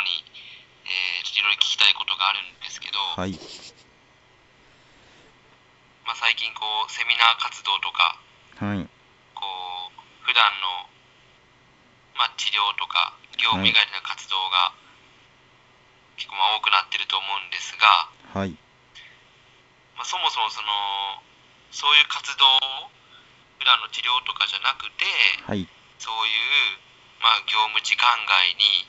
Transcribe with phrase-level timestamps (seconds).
[0.00, 0.24] 方に、
[0.88, 3.36] えー、ちょっといろいろ聞きたいことがあるんですけど、はい。
[6.08, 8.18] まあ、最近こうセミナー活動とか
[8.58, 8.82] はい。
[9.36, 9.46] こ
[9.92, 10.88] う普段の、
[12.16, 14.72] まあ、治療とか業務以外での活動が
[16.16, 18.56] 結構まあ多くなってると思うんですが、はい。
[19.94, 20.68] まあ、そもそもその
[21.70, 22.44] そういう活動
[23.60, 25.04] 普段の治療とかじゃなくて
[25.44, 25.68] はい。
[26.00, 26.80] そういう、
[27.20, 28.88] まあ、業務時間外に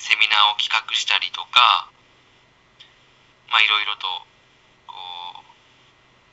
[0.00, 1.92] セミナーを企画したりとか
[3.52, 4.08] まあいろいろと
[4.88, 5.44] こう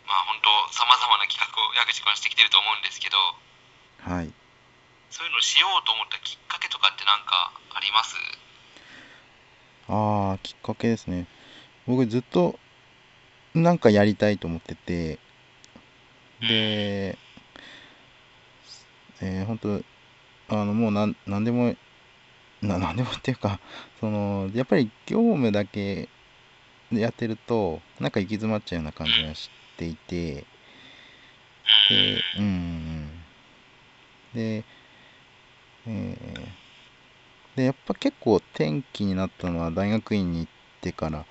[0.08, 3.20] まあ本当さまざまな企画を矢口君はしてきてると思うんですけど
[4.08, 4.32] はい。
[5.10, 8.16] そういうのをしようと思ったきっかけとかって何かあります？
[9.90, 11.28] ああ、きっかけですね。
[11.88, 12.60] 僕ずっと
[13.54, 15.18] なんかやりたいと思ってて、
[16.42, 17.18] で、
[19.22, 19.82] えー、本当
[20.56, 21.76] あの、もうなん、なんでも、
[22.62, 23.60] な、なんでもっていうか、
[24.00, 26.08] その、やっぱり業務だけ
[26.92, 30.46] でやってると、なんか行き詰まっちゃうような感じがしていて、
[31.90, 33.10] で、うんうん。
[34.34, 34.64] で、
[35.88, 36.68] えー
[37.56, 40.48] で、やっぱ結構転機になったのは大学院に行っ
[40.82, 41.26] てから、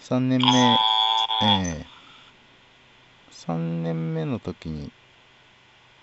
[0.00, 1.86] 3年目、あーええ
[3.32, 4.92] 3年目の時に、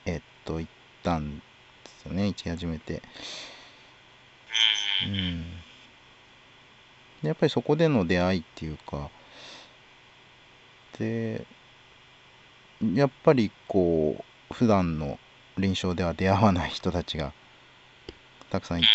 [0.06, 0.72] えっと、行っ
[1.04, 1.42] たんで
[2.02, 3.02] すよね、行き始めて。
[5.06, 5.46] うん。
[7.22, 9.10] やっぱりそこでの出会いっていうか、
[10.98, 11.46] で、
[12.94, 14.16] やっぱりこ
[14.52, 15.20] う、普段の
[15.58, 17.34] 臨床では出会わない人たちが
[18.50, 18.90] たくさんいて、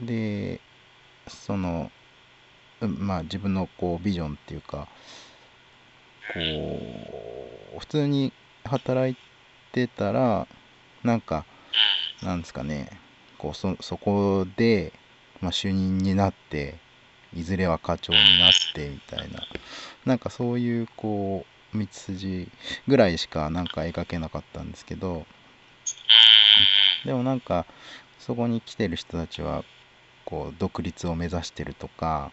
[0.00, 0.60] で、
[1.28, 1.90] その、
[2.80, 4.88] まあ自分のこうビジョンっていうか、
[6.34, 6.40] こ
[7.76, 8.32] う、普通に
[8.64, 9.16] 働い
[9.72, 10.46] てたら、
[11.02, 11.44] なんか、
[12.24, 12.88] なんですかね、
[13.38, 14.92] こうそそこで、
[15.40, 16.78] まあ、主任になって
[17.34, 19.40] いずれは課長になってみたいな。
[20.06, 22.48] なんかそういうこう道筋
[22.88, 25.26] ぐらいしかなんか描けなかったんですけど。
[27.04, 27.66] でもなんか
[28.18, 29.62] そこに来てる人たちは
[30.24, 32.32] こう独立を目指してるとか、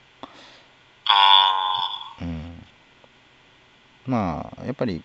[1.06, 2.64] あうん、
[4.06, 5.04] まあやっぱり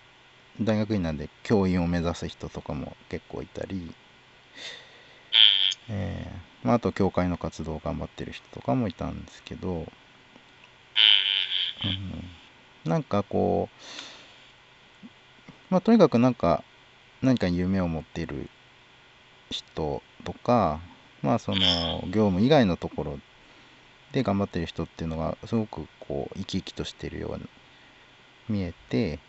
[0.61, 3.93] 大学院なんで教員を目指す人とかも結構いたり、
[5.89, 6.47] えー。
[6.67, 9.79] まあ、あと教会の活動を頑張ってる人とかもいたんですけど、う
[12.87, 15.07] ん、なんかこう
[15.69, 16.63] まあとにかくなんか
[17.21, 18.49] 何かに夢を持っている
[19.49, 20.81] 人とか
[21.21, 21.57] まあその
[22.07, 23.19] 業務以外のところ
[24.11, 27.47] で頑張ってる人っていうのがすごくこう生き生きとしてるように
[28.49, 29.19] 見えて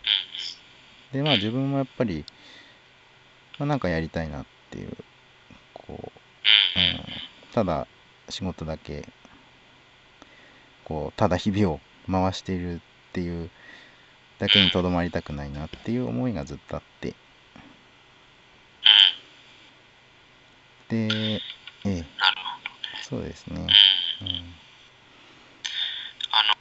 [1.13, 2.25] でまあ自分もやっぱり、
[3.59, 4.97] まあ、なんかやりたいなっていう
[5.89, 7.05] こう、うん、
[7.53, 7.87] ただ
[8.29, 9.09] 仕事だけ
[10.85, 12.79] こうただ日々を回しているっ
[13.13, 13.51] ていう
[14.39, 17.15] だけにとどまりたくないなっていう思いがずっとあって。
[20.89, 21.41] でえ
[21.85, 21.89] え。
[21.91, 23.03] なるほどね。
[23.03, 23.67] そうですね。
[24.23, 24.29] うん。
[24.29, 24.35] うん。
[26.31, 26.55] あの、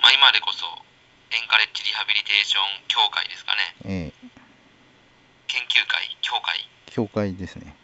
[0.00, 3.60] まあ、今でこそエンカレッジリハビリテーション協会ですかね。
[3.84, 4.28] ええ。
[5.48, 6.68] 研究会協会。
[6.86, 7.74] 教会ですね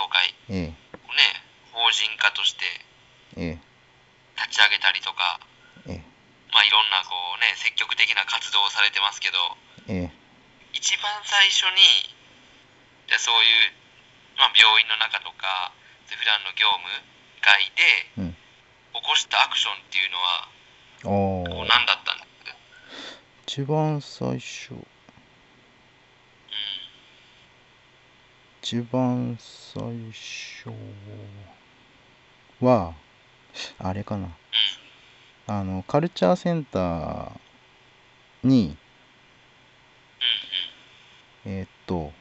[0.00, 0.96] 協会ええ。
[1.04, 1.20] をね
[1.76, 2.64] 法人化として
[3.36, 3.60] ええ。
[4.40, 5.36] 立ち上げたりとか
[5.84, 6.04] ええ。
[6.56, 9.36] まあいろんなこうね積極的な活動をされてますけど
[9.92, 10.16] ええ。
[10.72, 12.16] 一番最初に
[13.12, 15.74] じゃあそういう、まあ、病院の中とか
[16.08, 16.88] 普段の業務
[17.44, 18.36] 外でうん。
[18.92, 22.24] 起こしたアクションっていうのはうあ何だったんで
[23.46, 23.62] す？
[23.62, 24.74] 一番最初
[28.62, 30.70] 一番最初
[32.60, 32.92] は
[33.78, 34.28] あれかな。
[35.46, 37.30] あのカルチャーセンター
[38.44, 38.76] に
[41.46, 42.12] えーっと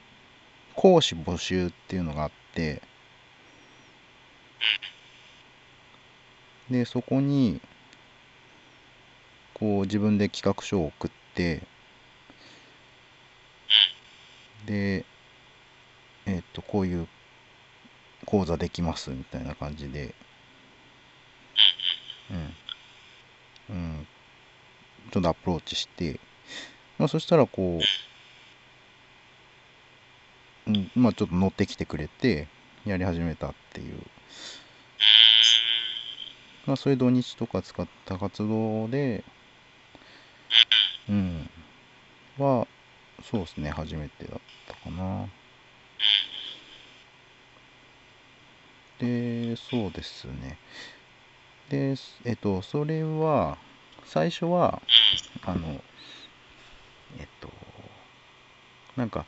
[0.75, 2.81] 講師募集っていうのがあって
[6.71, 7.59] でそこに
[9.53, 11.61] こう自分で企画書を送って
[14.65, 15.05] で
[16.29, 17.07] えーとこういう
[18.25, 20.13] 講座できますみたいな感じで。
[23.69, 24.07] うん、うん、
[25.11, 26.19] ちょっとアプローチして、
[26.99, 27.79] まあ、そしたらこ
[30.67, 32.47] う、うん、まあちょっと乗ってきてくれて
[32.85, 33.95] やり始めたっていう、
[36.67, 39.23] まあ、そういう土日とか使った活動で、
[41.09, 41.49] うん、
[42.37, 42.67] は、
[43.23, 45.27] そうですね、初めてだったかな。
[48.99, 50.57] で、そうですね。
[51.69, 53.57] で、えっと、それは、
[54.05, 54.81] 最初は、
[55.45, 55.81] あの、
[57.17, 57.49] えっと、
[58.97, 59.25] なんか、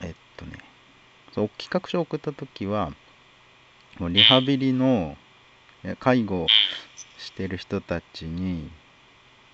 [0.00, 0.58] えっとね、
[1.32, 2.90] そう、企画書を送ったときは、
[3.98, 5.16] もうリハビリの、
[5.84, 6.46] え介護
[7.16, 8.68] してる人たちに、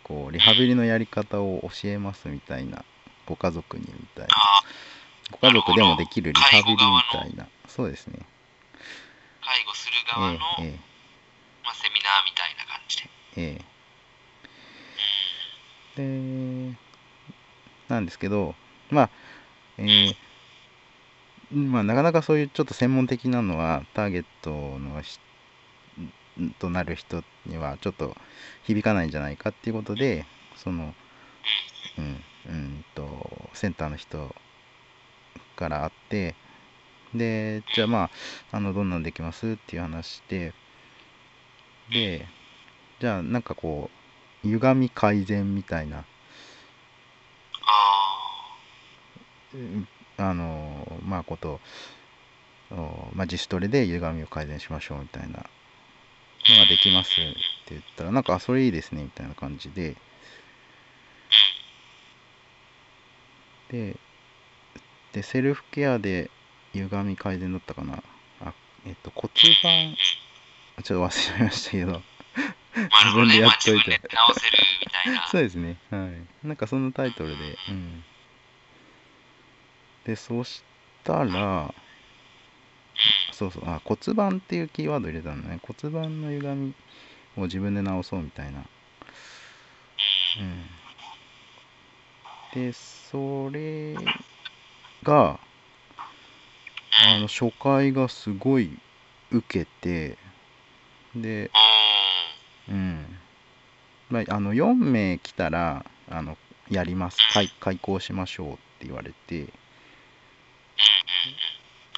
[0.03, 2.85] こう、リハビリのやり方を教えますみたいな、
[3.27, 4.35] ご家族にみたいな。
[5.31, 6.79] ご家族でもできるリハビリみ
[7.13, 7.47] たいな。
[7.69, 8.19] そうですね。
[9.43, 10.81] 介護するえ側の、ええ
[11.65, 13.11] まあ、セミナーみたいな感じで。
[13.37, 13.75] えええ
[15.97, 16.77] で、
[17.89, 18.55] なんですけど、
[18.91, 19.11] まあ、
[19.79, 20.15] えー
[21.53, 25.21] まあ、なかなかそういうちょっと専門的なのは、ターゲットのし
[26.59, 28.17] となる人にはちょっと
[28.65, 30.95] 響かないんじゃないかっていうことで、その、
[31.99, 34.35] うん、うんと、センターの人
[35.57, 36.35] から会って、
[37.15, 38.11] で、じゃあま
[38.53, 39.53] あ、あの、どんなんできます？
[39.53, 40.53] っていう話で、
[41.93, 42.27] で、
[43.01, 43.91] じゃあなんかこ
[44.45, 46.05] う、歪み改善みたいな、
[50.17, 51.61] あのまあこと
[52.71, 52.75] お
[53.15, 55.43] まあ、自主トレで歪みを改善しましょうみたいなのが
[56.69, 59.97] できますって言ったらなんかあそれいいですねみたいな感じで
[63.71, 63.97] で
[65.13, 66.31] でセルフケアで
[66.73, 68.03] 歪み改善だったかな？
[68.41, 68.53] あ
[68.87, 69.31] えっと骨
[69.63, 69.97] 盤
[70.83, 72.03] ちょっと忘れちゃいましたけど。
[72.75, 75.29] 自分でやまあ、っといて直せるみたいな。
[75.29, 75.77] そうですね。
[75.91, 76.09] は
[76.43, 76.47] い。
[76.47, 78.03] なんかそのタイトルでうん。
[80.05, 80.65] でそし
[81.05, 81.73] たら
[83.31, 85.61] そうそうあ骨盤っていうキーワード入れたのね。
[85.63, 86.75] 骨盤の歪み
[87.37, 88.59] を自分で直そうみたいな。
[88.59, 88.63] う
[90.43, 90.65] ん
[92.55, 93.97] でそれ
[95.03, 95.41] が
[97.07, 98.79] あの初回がすごい
[99.33, 100.17] 受けて
[101.17, 101.51] で
[102.69, 103.05] うん。
[104.09, 106.37] まああの4名来たらあの
[106.71, 107.19] やります。
[107.33, 109.49] 開開講しましょうって言われて。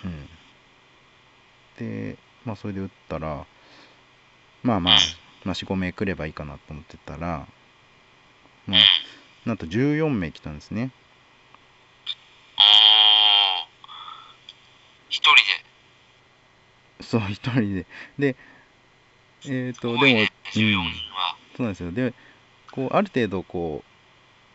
[0.05, 0.29] うん。
[1.79, 3.47] でまあそれで打ったら
[4.63, 4.99] まあまあ、
[5.45, 7.47] まあ、45名来ればいいかなと思ってたら
[8.67, 8.81] まあ
[9.47, 10.91] なんと14名来たんですね。
[15.09, 15.35] 一人
[16.99, 17.05] で。
[17.05, 17.87] そう一人で。
[18.19, 18.37] で
[19.49, 20.85] えっ、とでも、多いね、14うん。
[21.57, 21.93] そうなんですよ。
[21.93, 22.13] で
[22.73, 23.83] こうある程度こ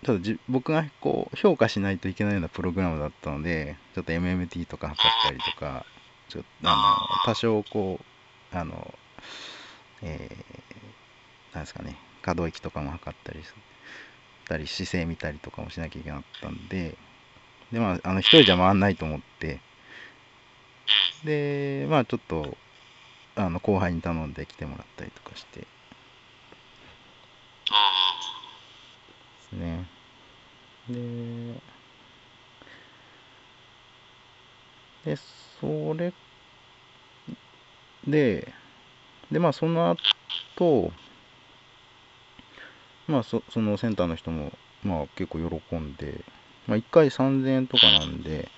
[0.03, 5.85] うちょっとじ僕がこう評価しないといけないようなプログラムだったのでちょっと MMT とか測ったりとか
[6.27, 6.75] ちょっとあ
[7.25, 7.99] の多少こ
[8.53, 8.93] うあの
[10.01, 13.43] えーなんですかね可動域とかも測ったり
[14.51, 16.98] たり姿勢見たりとかもしなきゃいけなかったんで
[17.71, 19.59] でまああの一人じゃ回んないと思って
[21.24, 22.58] でまあちょっと
[23.36, 25.65] あの後輩に頼んで来てもらったりとかしてで
[29.50, 29.86] すね。
[30.89, 30.96] で、
[35.05, 35.15] で、
[35.60, 36.13] それ
[38.08, 38.53] で、
[39.31, 39.96] で、まあ、その
[40.55, 40.91] 後、
[43.08, 44.51] まあ、そそのセンターの人も、
[44.84, 46.24] まあ、結構喜んで、
[46.67, 48.50] まあ、1回3000円とかなんで、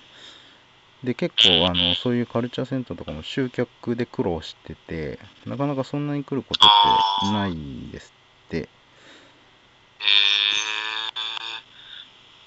[1.02, 6.70] で、結構、あの、そういうカルチャーセンターとかも集客で苦労してて、なかなかそんなに来ることっ
[7.26, 8.14] てないです
[8.46, 8.56] って。
[8.56, 8.64] へえ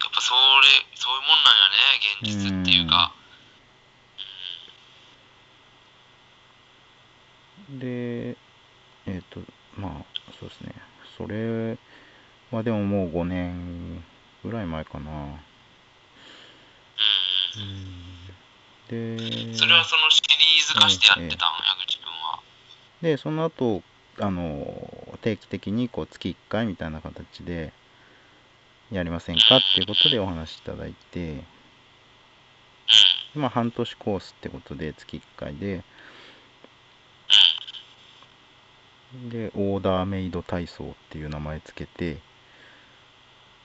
[0.02, 0.40] やっぱそれ
[0.96, 1.86] そういうもんなんやね
[2.22, 3.14] 現実っていうか
[7.70, 8.38] で、
[9.06, 9.42] えっ、と、
[9.76, 10.06] まあ、
[10.40, 10.74] そうですね。
[11.18, 11.78] それ
[12.52, 14.04] はでももう5年
[14.44, 15.40] ぐらい前かな。
[18.88, 19.18] で、
[19.54, 21.50] それはそのシリーズ化してやってたん？
[21.50, 22.40] 矢口君は。
[23.02, 23.84] で、その後、
[24.20, 27.74] あの、定期的にこう月1回みたいな形で
[28.92, 31.44] やりませんかっていうことでお話しいただいて、
[33.36, 35.84] まあ半年コースってことで月1回で、
[39.30, 42.20] で、オーダーメイド体操っていう名前つけて、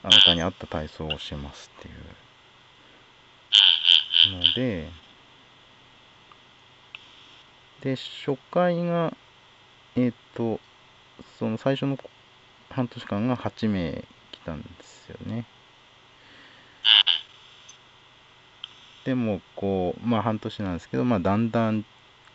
[0.02, 1.94] あなたに合った体操をしますっていう。
[4.32, 4.88] ので、
[7.80, 9.16] で、初回が、
[9.96, 10.60] えっ、と、
[11.38, 11.98] その最初の
[12.70, 15.44] 半年間が8名来たんですよね。
[19.04, 21.84] でもこうまあ半年なんですけどまあだんだん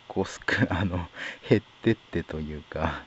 [0.06, 1.08] こうすく あの
[1.48, 3.04] 減ってってというか、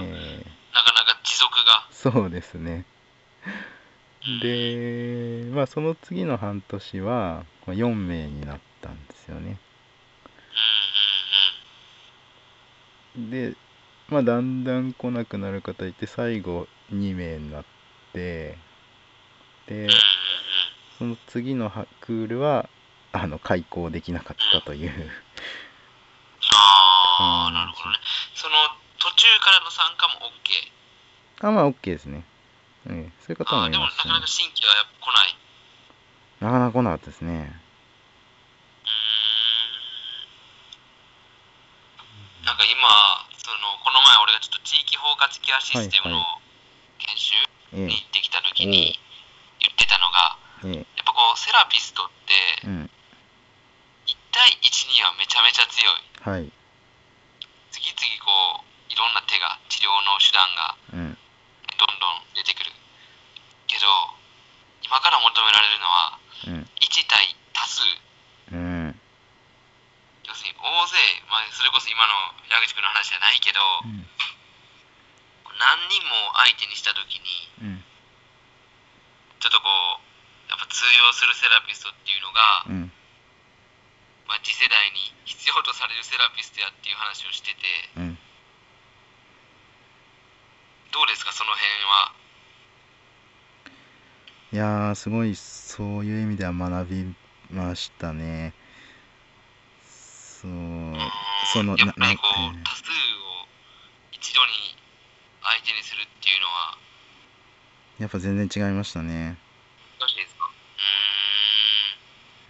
[0.00, 0.57] えなかなか持
[1.38, 1.86] 続が。
[1.90, 2.84] ーそうですね
[4.42, 9.58] でまあその次の半年はまあ4名になったんですよね
[13.16, 13.54] で
[14.08, 17.64] まあだんだん来なくなる方いて最後2名になっ
[18.12, 18.58] て
[19.66, 19.88] で。
[20.98, 22.68] その次のはクールは
[23.12, 24.90] あの開校できなかったという
[26.52, 27.96] ああ、うんなるほどね。
[28.34, 28.54] その
[28.98, 30.77] 途中からの参加も OK。
[31.40, 32.24] あまあ OK ですね、
[32.90, 35.38] ええそういう方もいでもなますし、かなか新規はやっぱ来ない。
[36.42, 37.30] なかなか来なかったですね。
[37.30, 42.44] うーん。
[42.44, 42.74] なんか今、
[43.38, 46.42] その、この前俺がちょっと地域包括ケアシステムのは
[46.98, 47.34] 研修
[47.74, 48.98] えに行ってきた時に
[49.62, 50.34] 言ってたのが、
[50.74, 50.90] ええ。
[50.98, 52.34] やっぱこう、セラピストって
[52.66, 52.90] えうん。
[54.10, 56.02] 1対1にはめちゃめちゃ強い。
[56.18, 56.50] はい。
[57.70, 61.07] 次々こう、いろんな手が、治療の手段がうん
[61.78, 62.74] どんどん出てくる。
[63.70, 63.86] けど、
[64.82, 66.70] 今から求められるのは、うん。
[66.82, 67.82] 1対多数。
[68.50, 69.00] うん。
[70.26, 70.98] 要するに大勢、
[71.30, 74.02] まあ、それこそ今の矢口君の話じゃないけど、うん。
[75.58, 77.84] 何人も相手にした時に、うん。
[79.38, 82.92] ちょっとこう、やっぱ通用するセラピストっていうのが、うん。
[84.26, 87.62] まあ、次世代に必要とされるセラピストやっていう話をしてて、
[87.96, 88.17] うん
[90.92, 92.12] どうですか、その辺は？
[94.50, 97.04] いやーすごいそういう意味では学び
[97.50, 98.54] ましたね。
[100.40, 100.50] そう
[101.52, 102.92] そのやっぱりこう、多数を
[104.12, 104.52] 一度に
[105.42, 106.78] 相手にするっていうのは、
[107.98, 109.36] やっぱ全然違いましたね。
[110.00, 110.48] 難しいですか？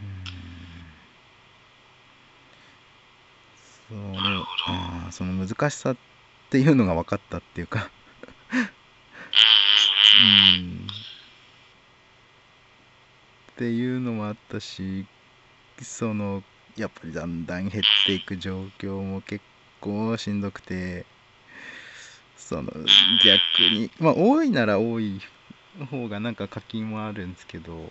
[0.00, 3.98] うーん。
[3.98, 4.14] うん。
[4.14, 4.48] そうなるほど。
[4.66, 5.96] あーその難しさっ
[6.50, 7.90] ていうのが分かったっていうか
[8.52, 8.56] う
[10.62, 10.86] ん。
[13.52, 15.04] っていうのもあったし
[15.82, 16.42] その
[16.76, 19.44] やっぱりだんだん減っていく状況も結
[19.80, 21.04] 構しんどくて
[22.36, 22.84] その逆
[23.74, 25.20] にまあ多いなら多い
[25.90, 27.90] 方がなんか課金もあるんですけど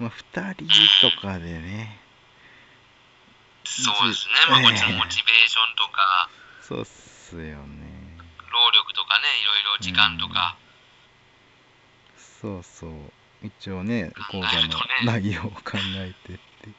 [0.00, 0.64] まあ2人
[1.14, 2.00] とかでね
[3.64, 6.30] そうですね、まあ、こっちのモチベーションとか、
[6.62, 7.87] そうっすよね
[8.52, 10.56] 労力とかね、いろいろ時間とか、
[12.40, 12.90] そうそう。
[13.42, 14.68] 一応ね講座の
[15.04, 16.70] 内容を考えてって。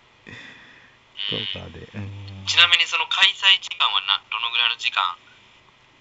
[1.30, 1.80] とかで。
[1.94, 2.46] うん。
[2.46, 5.16] ちなみにその開催時間はなどのぐらいの時間？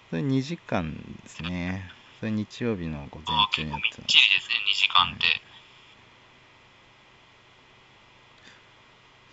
[0.09, 1.91] それ2時間ですね。
[2.19, 5.41] それ日曜日の午前あ中にやって結構みっちりですね、2時間って。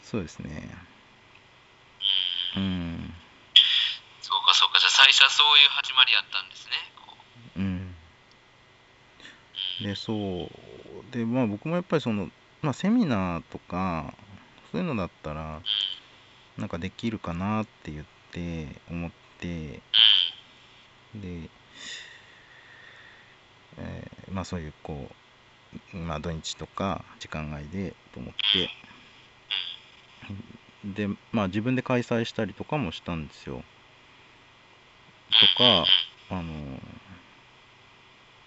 [0.02, 0.76] そうですね。
[2.56, 2.62] うん。
[2.62, 3.15] うん
[4.26, 6.72] そうかそうか、じゃあ最初はそういう始まりやったんですね。
[7.06, 7.14] こ
[7.56, 7.60] う。
[7.60, 7.94] うん。
[9.84, 11.12] でそう。
[11.12, 12.28] でまあ僕もやっぱりその
[12.60, 14.12] まあセミナーとか
[14.72, 15.60] そういうのだったら
[16.58, 19.80] なんかできるかなって言って思って。
[21.14, 21.48] で、
[23.78, 25.08] えーまあそういうこ
[25.94, 28.70] うまあ土日とか時間外でと思って。
[30.84, 33.58] でまあ自分で開催したりとかもしたんですよ。
[33.58, 33.75] と
[35.56, 35.86] か
[36.30, 36.80] あの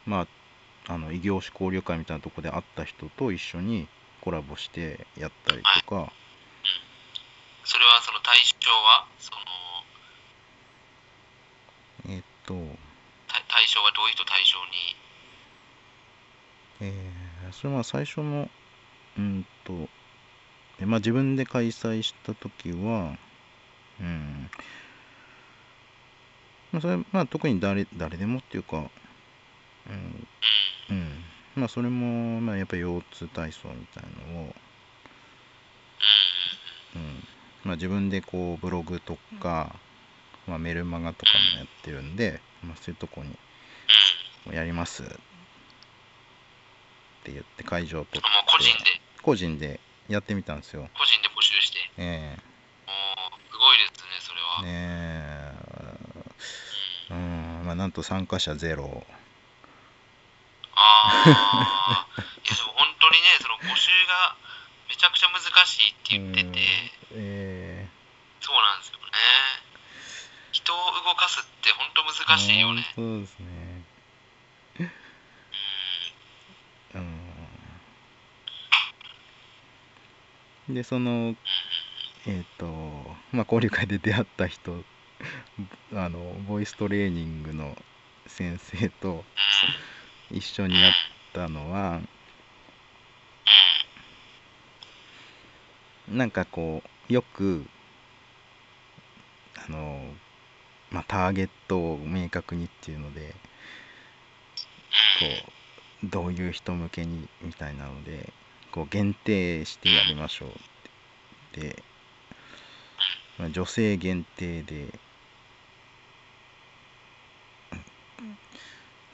[0.05, 0.27] ま
[0.88, 3.88] ああの異業種交流会みたいなとこで会った人と一緒に
[4.21, 6.12] コラボしてやったりとか。
[7.63, 9.31] それはその対象はそ
[12.07, 12.53] のえーっと。
[13.27, 14.57] 対対象はどういう人対象
[16.88, 16.91] に？
[16.91, 18.50] えーそれは最初の
[19.17, 19.89] うんと
[20.79, 23.17] えまあ自分で開催した時は
[24.00, 24.50] うん
[26.71, 30.27] まあそれまあ特に誰誰でもっていうかうん。
[30.89, 30.97] うん。
[30.97, 31.23] うん
[31.55, 34.55] まあそれもまあやっぱり腰痛体操みたいのを、
[36.95, 37.01] うん。
[37.01, 37.23] うん
[37.65, 39.75] まあ、自分でこうブログとか、
[40.47, 43.35] まあ、メルマガとかもやってるんで、まあ、そういうとこに
[44.47, 45.03] うんやります。
[45.03, 45.07] っ
[47.23, 48.27] て言って会場を取って。
[48.47, 49.01] 個人で？
[49.21, 50.89] 個人でやってみたんですよ。
[50.97, 51.79] 個人で募集して？
[51.97, 52.38] え
[52.88, 52.93] おー
[53.51, 54.98] すごいですねそれは、えねえ
[57.69, 59.05] うんまあなんと参加者ゼロ。
[60.73, 64.35] ああいやでも本当にねその募集が
[64.88, 66.59] めちゃくちゃ難しいって言ってて、
[67.13, 67.88] え
[68.41, 69.03] そうなんですよね。
[70.51, 73.45] 人を動かすって本当え難しいよね、そうですね。
[76.95, 77.01] うん。
[80.69, 81.35] うんでその
[82.27, 82.65] えっ、と
[83.31, 84.83] まあ交流会で出会った人
[85.93, 87.75] あのボイストレーニングの
[88.27, 89.23] 先生と
[90.31, 90.91] 一緒にやっ
[91.33, 92.01] たのは
[96.07, 97.65] なんかこうよく
[99.67, 100.01] あの
[100.91, 103.35] まあターゲットを明確にっていうので
[105.19, 105.25] こ
[106.03, 108.31] うどういう人向けにみたいなので
[108.71, 110.59] こう限定してやりましょうって。
[111.53, 111.83] で、
[113.38, 114.88] まあ女性限定で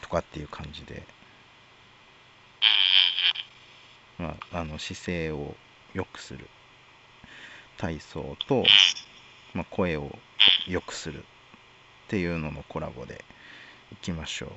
[0.05, 1.01] とかっていう感じで、
[4.19, 5.55] まあ、あの姿勢を
[5.95, 6.47] 良くする
[7.77, 8.63] 体操と、
[9.55, 10.11] まあ、声を
[10.67, 11.23] 良くするっ
[12.07, 13.25] ていうののコラボで
[13.91, 14.49] いきましょう。
[14.49, 14.51] っ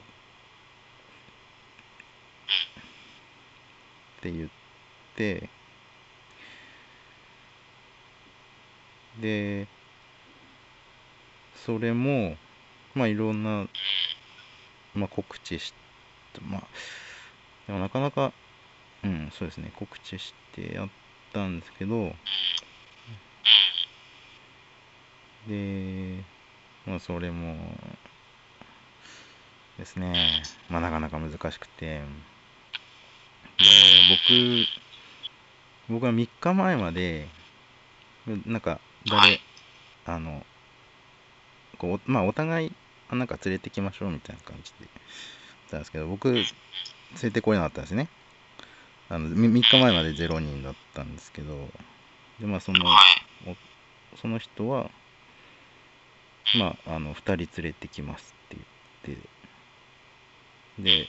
[4.20, 4.48] て言っ
[5.16, 5.48] て
[9.20, 9.66] で
[11.54, 12.36] それも
[12.94, 13.66] まあいろんな、
[14.98, 15.72] まあ、告知し
[16.42, 16.62] まあ
[17.66, 18.32] でもなかなか
[19.04, 20.88] うんそうですね告知してやっ
[21.32, 22.12] たんですけど
[25.48, 26.22] で
[26.86, 27.56] まあそれも
[29.78, 32.04] ですねまあなかなか難しくてで
[35.88, 37.28] 僕僕は3日前まで
[38.46, 39.40] なんか誰
[40.04, 40.44] あの
[41.78, 42.72] こうまあお互い
[43.10, 44.90] あなんか連れてきましょうみたいな感じで言っ
[45.70, 46.44] たんですけど僕連
[47.22, 48.08] れてこれなかったんですね。
[49.10, 51.68] あの3日前まで0人だったんですけど
[52.38, 52.84] でまあその
[54.20, 54.90] その人は
[56.58, 58.56] まああの2人連れてきますって
[59.06, 59.28] 言って
[60.82, 61.08] で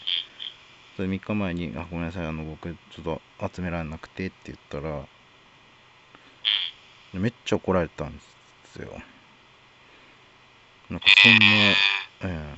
[0.95, 3.21] それ3日前に「あごめんなさいあの僕ちょっと
[3.55, 5.05] 集められなくて」って言ったら
[7.13, 8.21] めっちゃ怒られたんで
[8.73, 9.01] すよ
[10.89, 11.75] なんかそんな、え
[12.23, 12.55] え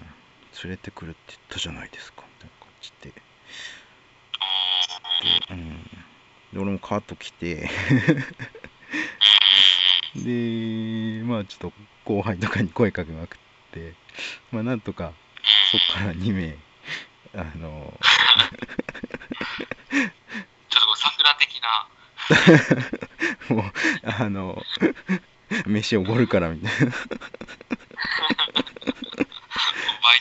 [0.64, 2.24] 連れてくるって言ったじゃないですか。
[2.28, 3.10] みたいな感じで。
[3.10, 3.22] で,、
[5.50, 5.84] うん、
[6.54, 7.70] で俺もカート来て。
[10.16, 13.40] でまあちょっと後輩とかに声かけまくっ
[13.72, 13.96] て。
[14.52, 15.14] まあなんとか
[15.72, 16.58] そっから2名
[17.34, 17.98] あの
[20.70, 21.90] ちょっとこう桜的な、
[23.56, 23.72] もう
[24.04, 24.62] あの
[25.68, 26.96] 飯おごるからみたいなバイ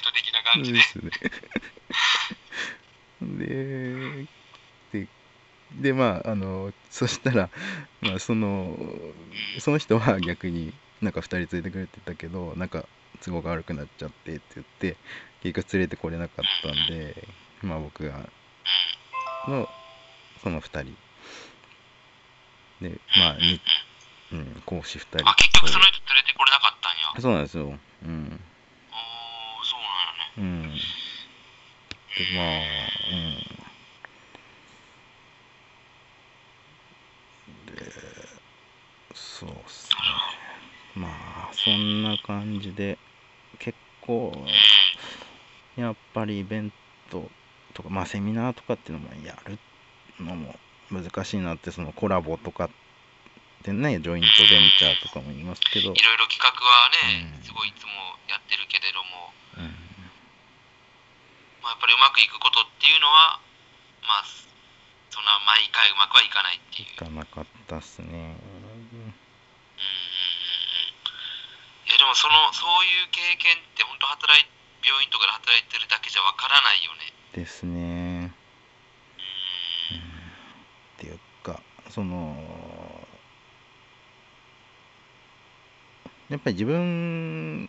[0.03, 0.79] ト的な感じで。
[0.79, 1.11] ですね。
[3.23, 4.27] で、
[4.93, 5.07] で、
[5.81, 7.51] で、まあ、あの、そしたら、
[8.01, 8.77] まあ、その、
[9.59, 12.87] その人は逆になんか2人連れてくれてたけど、なんか
[13.25, 14.97] 都合が悪くなっちゃってって言って、
[15.43, 17.29] 結局連れてこれなかったんで、
[17.62, 18.29] まあ僕が、
[19.49, 19.69] の、
[20.43, 20.97] その2人。
[22.81, 23.61] で、まあ、に
[24.33, 25.29] うん、講師2人。
[25.29, 27.21] あ、結局その人連れてこれなかったんや。
[27.21, 27.64] そうなんですよ。
[27.64, 28.40] うん。
[28.93, 29.81] おー、そう
[30.38, 30.69] なんやね。
[30.69, 30.79] うん。
[32.16, 32.47] で、まあ、
[33.11, 33.14] う
[37.73, 37.75] ん。
[37.75, 37.93] で、
[39.14, 39.97] そうっすね。
[40.95, 42.99] まあ、そんな感じで、
[43.59, 44.33] 結構、
[45.77, 46.73] やっぱりイベン
[47.11, 47.29] ト
[47.75, 49.59] とか、まあ、セミナーとかっていうのもやる
[50.21, 50.55] のも
[50.90, 52.75] 難しいなって、そのコラボとかって
[53.68, 57.92] ね、ジョイントベンチャーとかも言いますけど、いろいろ企画はね、うんすごいいつも
[58.25, 59.68] やってるけれども、うん、
[61.61, 63.37] まあ、やっぱりうまくいくことっていうのは、
[64.09, 64.25] まあ、
[65.12, 66.88] そんな毎回うまくはいかないっていう。
[66.88, 68.37] いかなかったっすね。
[68.94, 69.14] うん
[71.90, 74.46] いやでもそのそういう経験って本当働い
[74.87, 77.11] 病院とかで働いてるだけじゃわからないよね。
[77.35, 78.31] ですね。
[80.94, 82.30] っていうかその
[86.31, 87.69] やっぱり自分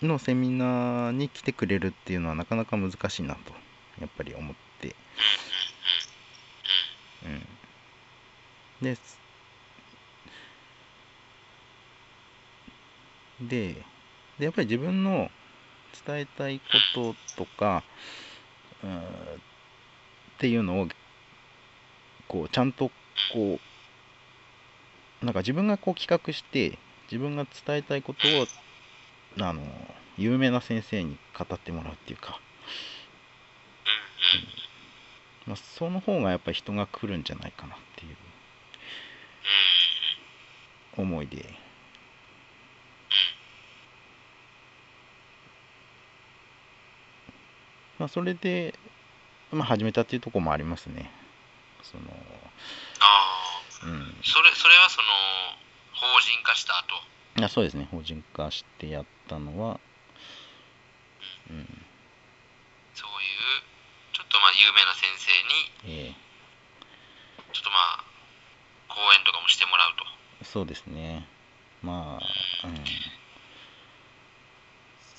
[0.00, 3.52] のセミナーに来てくれるっていうのはなかなか難しいなと
[4.00, 4.94] やっぱり思って、
[7.24, 9.18] うん、です
[13.40, 13.84] で
[14.38, 15.28] でやっぱり自分の
[16.06, 16.60] 伝えたい
[16.94, 17.82] こととか
[18.84, 19.02] うんっ
[20.38, 20.88] ていうのを
[22.28, 22.90] こうちゃんと
[23.34, 23.58] こ
[25.22, 26.78] うなんか自分がこう企画して
[27.10, 28.46] 自分が伝えたいことを
[29.44, 29.62] あの
[30.16, 32.40] 有名な先生に語ってもらうっていうか、
[35.46, 38.16] まあ、その方がやっぱり人が来るんじゃないかなっていう。
[40.96, 41.54] 思いで。
[47.98, 48.74] まあそれで、
[49.52, 51.10] まあ、始めたっていうところもありますね。
[51.82, 52.04] その
[53.00, 54.14] あうん。
[54.22, 55.08] それそれはその
[56.00, 57.44] 法人化した後。
[57.44, 57.86] あそうですね。
[57.90, 59.78] 法人化してやったのは
[61.50, 61.84] うん。
[62.94, 63.24] そうい
[63.60, 63.62] う
[64.12, 65.28] ちょっとまあ有名な先生
[65.92, 66.14] にえ
[67.52, 68.04] ちょっとまあ
[68.88, 70.04] 講演とかもしてもらうと。
[70.42, 71.28] えそうですね。
[71.82, 72.76] まあうん。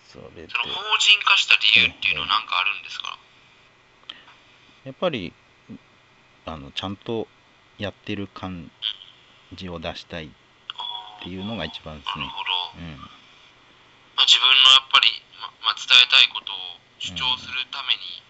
[0.09, 0.49] それで。
[0.49, 3.17] その法人化した理由っていうのは何かあるんですか、
[4.83, 5.33] やっぱり
[6.45, 7.27] あのちゃんと
[7.77, 8.69] やってる感
[9.53, 10.29] じを出したいっ
[11.21, 12.25] ていうのが一番ですね。
[12.25, 12.97] なるほど、うん。
[14.17, 15.07] まあ、自分のやっぱり、
[15.37, 18.21] ままあ、伝えたいことを主張するために、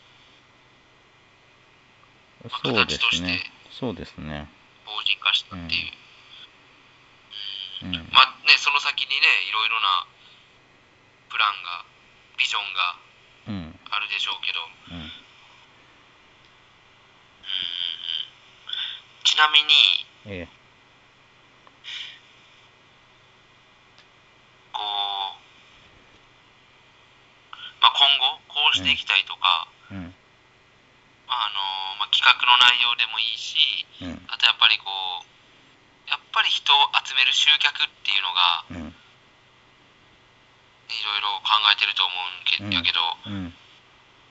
[2.52, 3.40] まあそうで形としてすね
[3.72, 4.50] そうですね。
[4.84, 5.88] 法人化したってい
[7.88, 8.12] う、うん。
[8.12, 9.16] まあねその先にね
[9.48, 10.08] いろいろな
[11.30, 11.86] プランが
[12.38, 13.00] ビジョンが
[13.48, 13.80] うん。
[13.90, 14.60] あるでしょうけど。
[14.92, 15.12] うん。
[19.24, 19.74] ちなみに
[20.26, 20.61] ええ
[24.74, 25.40] こう、
[27.82, 30.14] まあ、今後こうしていきたいとか、うん。
[31.28, 34.22] まああのまあ、企画の内容でもいいしうん。
[34.28, 34.86] あとやっぱりこ
[35.24, 38.96] うやっぱり人を集める集客っていうのがうん。
[40.92, 43.56] いろいろ考えてると思うんけやけど、うん。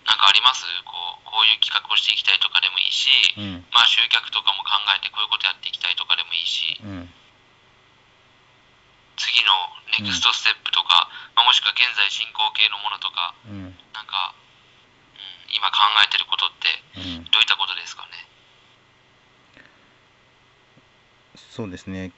[0.04, 0.68] なんかあります？
[0.84, 3.64] こうこういう企画をしていきたいとかでもいいし、うん。
[3.72, 6.78] まあ集客とかも考えてこういうことやっていきたいとかでもいいし。
[6.84, 7.10] うん
[9.20, 9.52] 次の
[10.00, 13.76] ネクストステップとか、まあ、もしくは現在進行形のものとかうん。
[13.92, 17.24] なんか、うん、今考えてることってうん。
[17.28, 18.08] どういったことですかね？
[21.36, 22.12] そうですね。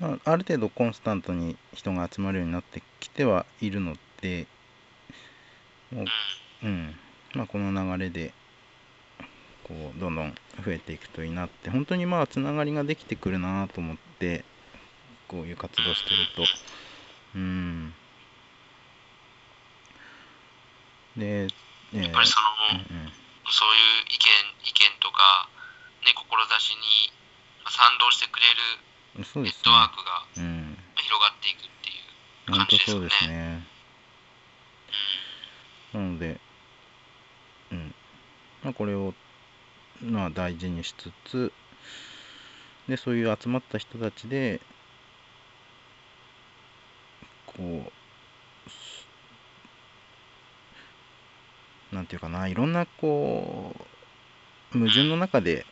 [0.00, 4.46] まあ、ある程度コンスタントに人が集まるようになってきてはいるので、
[5.92, 6.06] もう
[6.62, 6.98] うん、
[7.34, 8.32] まあ、この流れで、
[9.70, 14.44] こう、どんどん増えていくといいなって、本当にまあ、つながりができてくるなと思って、
[15.28, 16.42] こういう活動してると、
[17.36, 17.94] うん。
[21.16, 21.46] で、
[21.94, 23.12] えやっぱりその、うんうん
[23.52, 25.48] そういう意見意見とか、
[26.06, 27.10] ね、志に
[27.66, 29.94] 賛同してくれるネットワーね。
[29.96, 30.78] クがうん。
[30.94, 33.08] 広がっていくっていう本感じですよね。
[33.08, 33.66] 当そうですね。
[35.92, 36.40] なので、
[37.72, 37.94] うん。
[38.62, 39.14] まあ、これを、
[40.02, 41.52] まあ、大事にしつつ、
[42.88, 44.60] で、そういう集まった人たちで、
[47.46, 47.92] こ
[51.92, 53.74] う、なんていうかな、いろんな、こ
[54.72, 55.66] う、矛盾の中で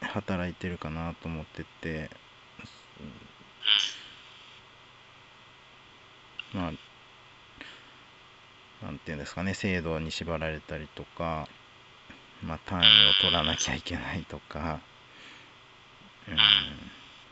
[0.00, 2.10] 働いてるかなと思ってて、
[6.52, 6.72] まあ、
[8.84, 11.48] なんていうんですかね、制度に縛られたりとか、
[12.42, 12.86] まあ、単位を
[13.20, 14.80] 取らなきゃいけないとか、
[16.28, 16.36] うん、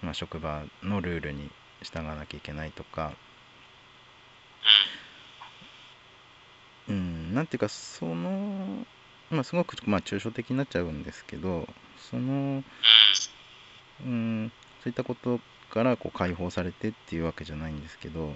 [0.03, 1.51] まあ、職場のルールに
[1.83, 3.13] 従わなきゃいけないとか、
[6.89, 8.85] うん、なんていうか、その、
[9.31, 11.69] まあ、すごく、まあ、抽象的になっちゃうんですけど、
[12.11, 12.63] その、
[14.05, 15.41] うん、そういったこと
[15.71, 18.35] からこう解放されてっていうわけじゃないんですけど、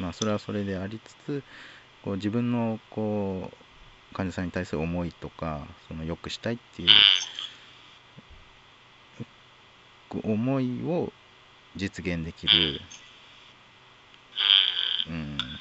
[0.00, 1.42] まあ、それはそれでありつつ
[2.02, 3.56] こう自分のこう
[4.12, 6.88] 患者さんに対する思いとかその良くしたいっていう
[10.22, 11.12] 思いを
[11.76, 12.80] 実現できる、
[15.08, 15.58] うん、なるほどね。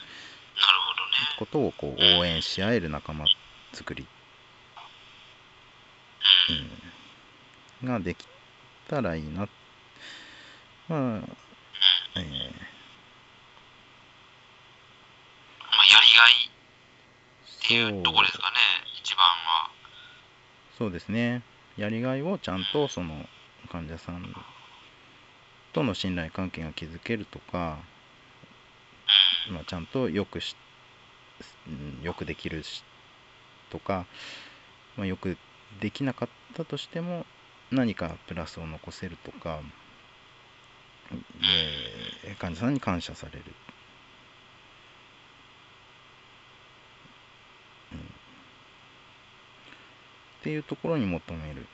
[1.39, 3.25] ことをこう応援し合える仲間
[3.73, 4.05] 作り、
[7.81, 8.27] うん、ができ
[8.89, 9.47] たらいいな。
[10.89, 11.21] まあ
[12.15, 12.21] えー
[15.71, 16.51] まあ、やりがい
[17.71, 18.55] っていうとこですかね、
[19.01, 19.71] 一番は。
[20.77, 21.41] そうですね。
[21.77, 23.25] やりがいをちゃんとその
[23.71, 24.35] 患者さん
[25.71, 27.79] との信頼関係が築けるとか、
[29.51, 30.57] まあ、ちゃんとよくし、
[32.03, 32.83] よくできるし
[33.69, 34.05] とか、
[34.97, 35.37] まあ、よく
[35.79, 37.25] できなかったとしても
[37.71, 39.61] 何かプラスを残せるとか
[42.23, 43.45] で患者さんに感謝される、
[47.93, 47.99] うん、
[50.41, 51.65] っていうところに求める、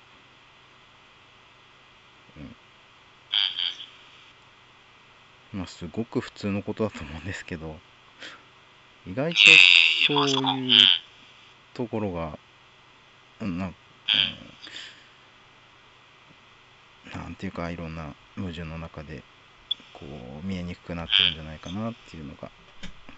[5.54, 7.76] うん、まあすごく普通のことだと思うんですけど。
[9.08, 9.40] 意外と、
[10.06, 10.82] そう、いう
[11.74, 12.38] ところが、
[13.40, 13.74] うんなうん、
[17.14, 19.24] なんていうかいろんな矛盾の中で
[19.94, 20.06] こ
[20.44, 22.52] う見えにくくなってるんじゃないかなっていうのが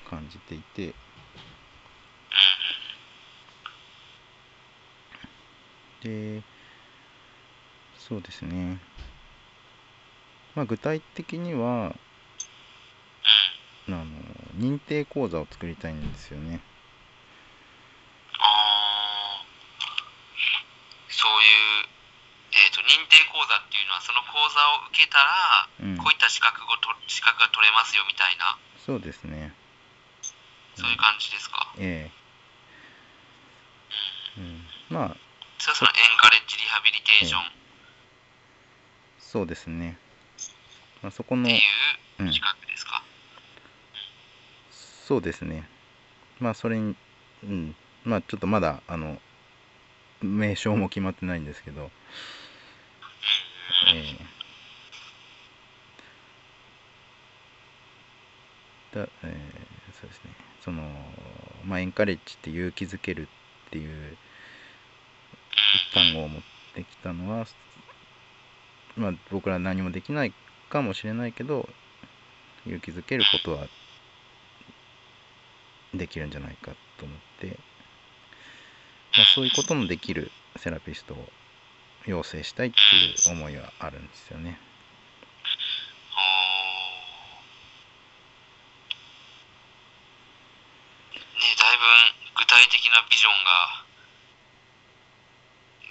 [0.08, 0.94] 感じていて、
[6.04, 6.42] で
[7.98, 8.80] そうですね
[10.56, 11.96] まあ具体的には
[13.88, 13.94] うん。
[13.94, 14.06] あの
[14.58, 16.62] 認定講座を作りたいんですよね
[18.38, 19.46] ああ。
[21.10, 21.90] そういう、
[22.54, 29.54] えっ、と、認定講座っていうのは、その講座を受けたら、うんこういった資格をと資格が取れますよみたいな、そうですね
[30.76, 31.74] そういう感じですか？
[31.78, 32.12] え
[34.38, 34.44] うん。
[34.44, 34.48] え
[34.90, 35.29] うんまあ
[35.60, 37.42] それはそのエンカレッジリハビリテーション。
[37.42, 37.44] っ
[39.20, 39.98] そうですね、
[41.04, 41.60] まあ、そこのてい
[42.20, 42.30] うん。
[42.30, 43.04] う資格ですか？
[44.72, 45.68] そうですね。
[46.40, 46.96] まあそれに
[47.44, 47.76] うん。
[48.06, 49.22] まあちょっとまだあの
[50.22, 51.88] 名称も決まってないんですけど、うん。
[53.92, 54.06] うんうん。
[54.06, 54.18] え
[58.94, 58.96] え。
[58.96, 60.32] だえーそうですね。
[60.62, 60.82] その
[61.66, 63.28] まあエンカレッジって勇気づける
[63.68, 64.18] っていう
[65.94, 66.42] 単語を持っ
[66.76, 67.46] てきたのは
[68.96, 70.34] まあ僕ら何もできない
[70.70, 71.68] かもしれないけど
[72.66, 73.68] 勇気づけることは
[75.94, 81.18] できるんじゃないかと思って、まあ、そういうこともできるセラピストを
[82.06, 84.38] 養成したいっていう思いはあるんですよ。
[84.38, 84.60] ね
[91.58, 93.86] だいぶ具体的なビジョンが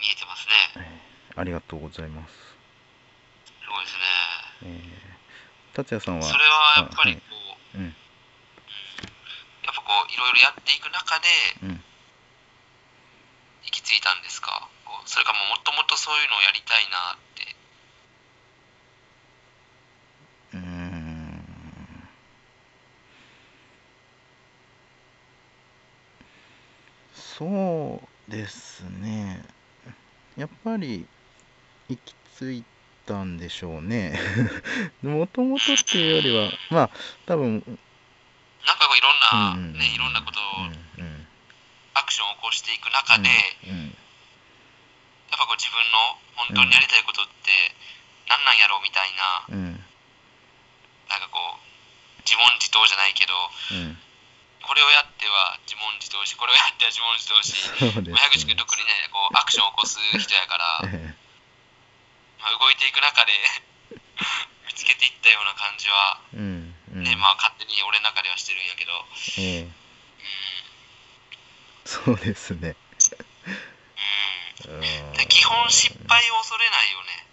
[0.01, 0.55] 見えてますね。
[0.77, 2.35] えーありがとうございます。
[2.35, 4.03] すごいですね。
[4.65, 7.37] えー、達也さんはそれはやっぱりはいこ
[7.75, 7.85] う、うん。
[7.87, 7.91] や
[9.71, 11.29] っぱこういろいろやっていく中で
[11.63, 11.85] うん。
[13.65, 14.69] 行き着いたんですか？
[14.85, 17.55] こうそれかもうもともとそういうのをやりたいなって。
[20.55, 22.09] うーん。
[27.15, 29.45] そうですね。
[30.37, 31.07] やっぱり
[31.89, 32.65] 行き着い
[33.07, 34.19] たんでしょうね。
[35.03, 36.91] もともとっていうよりはまあ
[37.27, 37.65] 多分
[38.67, 39.73] なんかこういろんな、うんうん。
[39.73, 41.29] うんねいろんなことをうんうん。
[41.95, 43.31] アクションを起こしていく中で、
[43.65, 43.97] うんうん。
[45.33, 47.51] やっぱこう自分の本当にやりたいことって
[48.29, 49.85] 何なんやろうみたいな、うん。
[51.09, 53.33] なんかこう自問自答じゃないけど
[53.73, 53.99] うん。
[54.61, 61.17] これをやっては自問自答しこれをやっては自問自答しそうですまあ矢口君ね特にねこうアクションを起こす人やから、え
[62.41, 63.33] まあ、動いていく中で
[64.67, 67.03] 見つけていったような感じは、えうんうん。
[67.05, 68.93] ねまあ勝手に俺の中ではしてるんやけど、
[69.39, 69.63] ええ。
[69.63, 69.75] うん。
[71.85, 72.77] そうですね。
[74.67, 75.29] うん。
[75.29, 77.27] 基本失敗を恐れないよね。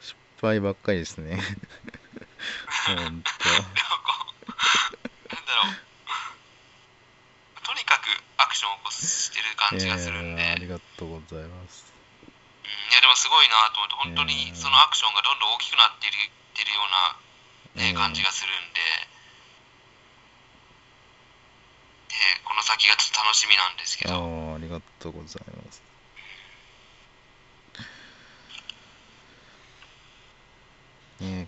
[0.00, 1.40] 失敗ばっかりですね。
[2.86, 3.02] ほんと。
[3.02, 5.74] でもこうなんだろう。
[7.64, 8.06] とにかく
[8.38, 11.53] アクションを起こしてる感じがするんで、えーありがとうございます
[12.94, 14.56] やでもすごいなと思って本当にうん。
[14.56, 16.80] そのアクションがどんどん大きくなっているってるよ
[17.74, 17.96] うな、ねうん。
[17.98, 18.80] 感じがするんで、
[22.08, 25.82] でこの先がちょっと楽しみなんですけあど、ーありがとうございます。
[31.20, 31.46] えー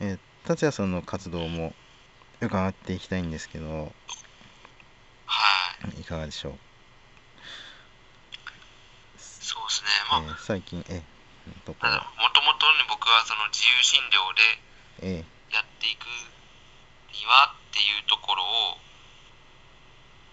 [0.00, 1.74] えー達也さんの活動も
[2.40, 3.92] 伺っていきたいんですけど。
[5.26, 6.00] はい。
[6.00, 6.58] いかがでしょう、
[9.18, 9.94] そうですね。
[9.94, 10.98] えまあ、ー最近え
[11.46, 11.94] のところ。
[12.18, 16.10] もともとね僕はその自由診療でえやっていく
[17.14, 18.82] にはっていうところを、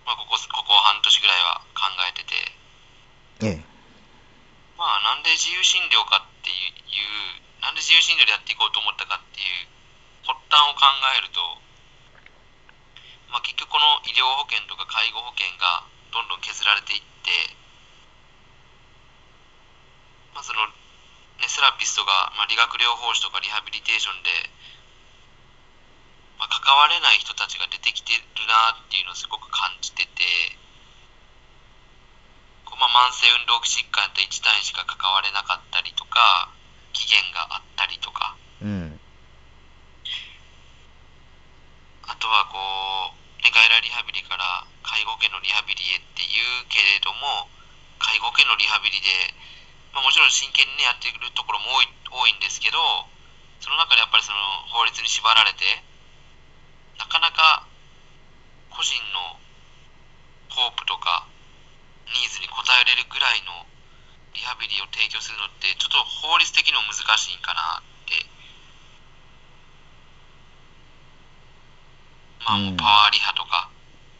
[0.09, 2.33] まあ、ここここ半年ぐらいは考えてて。
[3.45, 3.77] ー、え。
[4.73, 9.69] まあなんで自由診療かっていうなんで自由診療でやっていこうと思ったかっていう
[10.25, 10.81] 発端を考
[11.13, 11.39] えると、
[13.29, 17.53] まあ、結局この医療保険とか介護保険がどんどん削られていって、
[20.37, 20.69] まあその
[21.41, 24.29] ね、セラピストが、まあ、理学療法士とかリハビリテーションで、
[26.37, 30.25] まあ、関われない人たちが出てきてるなっていうのをすごく感じてて、
[32.65, 36.49] こうまあ、慢性運動器疾患やったら1単位しか関われなかったりとか、
[36.93, 38.99] 期限があったりとか、えうん。
[42.09, 47.49] あとはこう、ね、外来リハビリから介護保険のリハビリへっていうけれども、
[48.01, 49.09] 介護保険のリハビリで、
[49.97, 52.77] まあ、もちろん真剣に、ね、やってくるところも多い多いんですけど、
[53.57, 54.37] その中でやっぱりその
[54.69, 55.65] 法律に縛られて、
[57.01, 57.65] なかなか
[58.69, 59.41] 個人の
[60.53, 61.25] ホープとか
[62.13, 63.65] ニーズに応えれるぐらいの
[64.37, 68.21] リハビリを提供するのって、ちょっと法律的にも難しいんかなって。
[72.45, 73.73] まあ、もうパワーリハとか、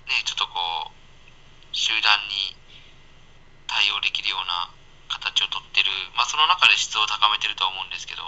[0.10, 0.98] ね、ちょっとこう、
[1.70, 2.58] 集団に
[3.70, 4.74] 対応できるような
[5.08, 5.47] 形を
[6.38, 8.22] その中で質を高めてるとは思うんですけど、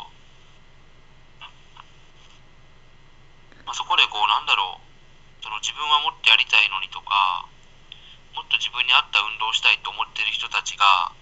[3.69, 5.45] まあ、そこでこうなんだろう。
[5.45, 7.45] その自分はもっとやりたいのにとか
[8.33, 11.13] もっと自分に合った運動をしたいと思ってる人たちが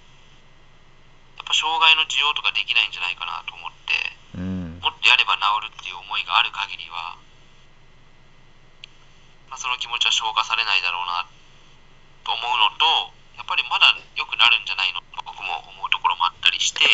[1.37, 4.79] やっぱ障害の需要とかできないんじゃないかなと思ってうん。
[4.79, 7.19] もっとやれば治るっていう思いがある限りは、
[9.51, 11.27] まあ、その気持ちは消化されないだろうな
[12.23, 15.76] と思うのとやっぱりまだ良くなるんじゃないのと僕も思
[16.07, 16.87] ころもあったりしてじ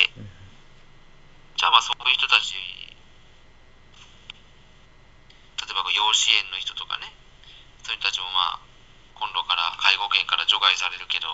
[1.62, 2.98] ゃあまあそういう人たち例
[5.70, 7.14] えば養子縁の人とかね
[7.86, 8.66] そういう人たちもまあ
[9.14, 11.30] 今度から介護権から除外されるけど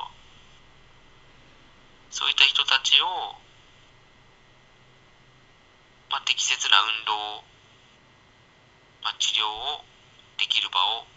[2.11, 3.07] そういった人たちを、
[6.11, 7.47] まあ、適切な運動、
[9.07, 9.85] まあ、治療を
[10.35, 11.07] できる場を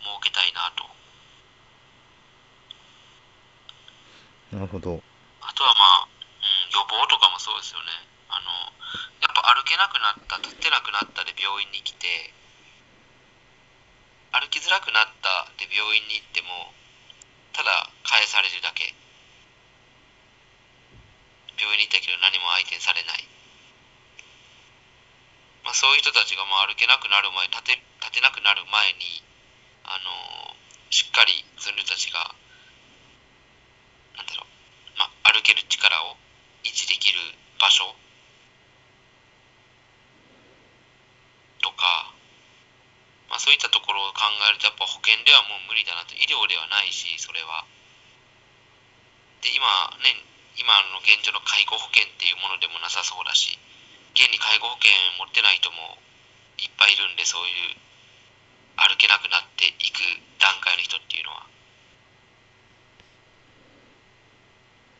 [0.00, 0.88] 設けたいなと。
[4.56, 5.02] なるほど。
[5.40, 7.92] あとはまあ、うん、予防とかもそうですよね。
[8.28, 8.50] あの、
[9.20, 12.32] やっぱ歩けなくなった、立ってなくなったで病院に来て、
[14.32, 16.72] 歩きづらくなったで病院に行っても、
[17.52, 18.94] ただ返されるだけ。
[21.58, 23.26] 病院に行ったけど何も相手にされない。
[25.64, 29.22] まあそういう人たちがまあ歩けなくなる前、立て立てなくなる前に、
[29.84, 30.56] あの
[30.90, 32.34] しっかりその人たちが、
[34.16, 34.49] なんだろう、
[35.00, 36.20] まあ、歩ける力を
[36.60, 37.16] 維持できる
[37.56, 37.96] 場所
[41.64, 42.12] とか、
[43.32, 46.12] まあ、そういったところを考えるとやっぱ保険ではもう無理だなと。
[46.12, 47.64] 医療ではないしそれは。
[49.40, 49.64] で今
[50.04, 50.12] ね
[50.60, 53.56] 今の現状の介護保険っていうものでもなさそうだし
[54.12, 55.96] 現に介護保険持ってない人も
[56.60, 57.80] いっぱいいるんでそういう
[58.76, 60.04] 歩けなくなっていく
[60.36, 61.48] 段階の人っていうのは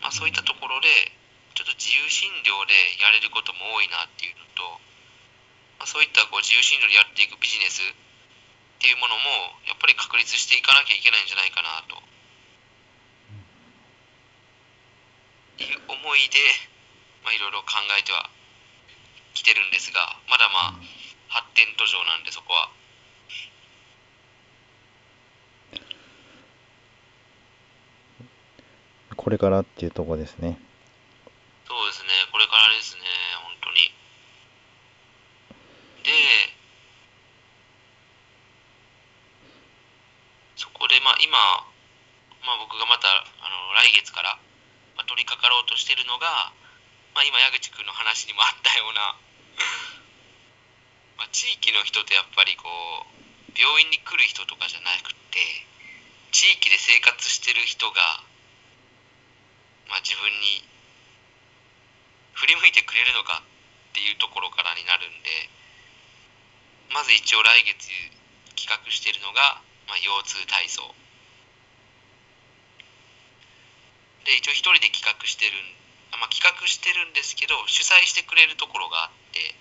[0.00, 0.88] まあ、そういったところで、
[1.54, 4.80] ちょっと自由診療でやれることも多いなっていうのと、
[5.80, 12.00] まあ、そういったこう自由診療でやっていくビジネスっていうものも、やっぱり確立していかなきゃいけないんじゃないかなと。
[15.60, 16.40] いう思いで、
[17.20, 18.32] まあ、いろいろ考えては
[19.34, 20.80] きてるんですが、まだまあ、
[21.28, 22.72] 発展途上なんで、そこは。
[29.30, 30.58] これからっていうとこですね。
[31.62, 33.06] そうですね、これからですね、
[33.46, 33.94] 本当に。
[36.02, 36.10] で、
[40.58, 41.38] そこで、まあ、今、
[42.42, 44.34] まあ、僕がまたあの来月から、
[44.98, 46.50] まあ、取り掛かろうとしてるのが、
[47.14, 49.14] まあ、今、矢口君の話にもあったような、
[51.22, 55.38] まあ、地域の人とやっぱりこう、病院に来る人とかじゃなくて、
[56.32, 58.28] 地域で生活してる人が、
[59.90, 60.62] まあ、自分に
[62.38, 65.50] 振り向いてくれるのかっていうところからになるんで
[66.94, 67.90] まず一応来月
[68.54, 70.82] 企画しているのが、まあ、腰痛体操。
[74.26, 79.56] で一応一人で企画してるん、まあ、企画してるんですけど主催してくれるところがあって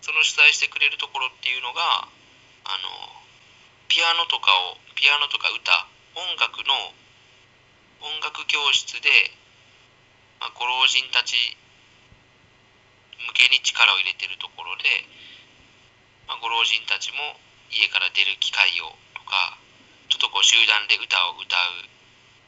[0.00, 2.06] その主催してくれるところっていうのが
[2.64, 2.86] あの
[3.90, 6.94] ピアノとかをピアノとか歌音楽の
[8.06, 9.10] 音楽教室で、
[10.38, 11.34] まあ、ご老人たち
[13.18, 14.86] 向けに力を入れてるところで、
[16.30, 17.18] まあ、ご老人たちも
[17.74, 19.58] 家から出る機会をとか
[20.06, 21.90] ちょっとこう集団で歌を歌う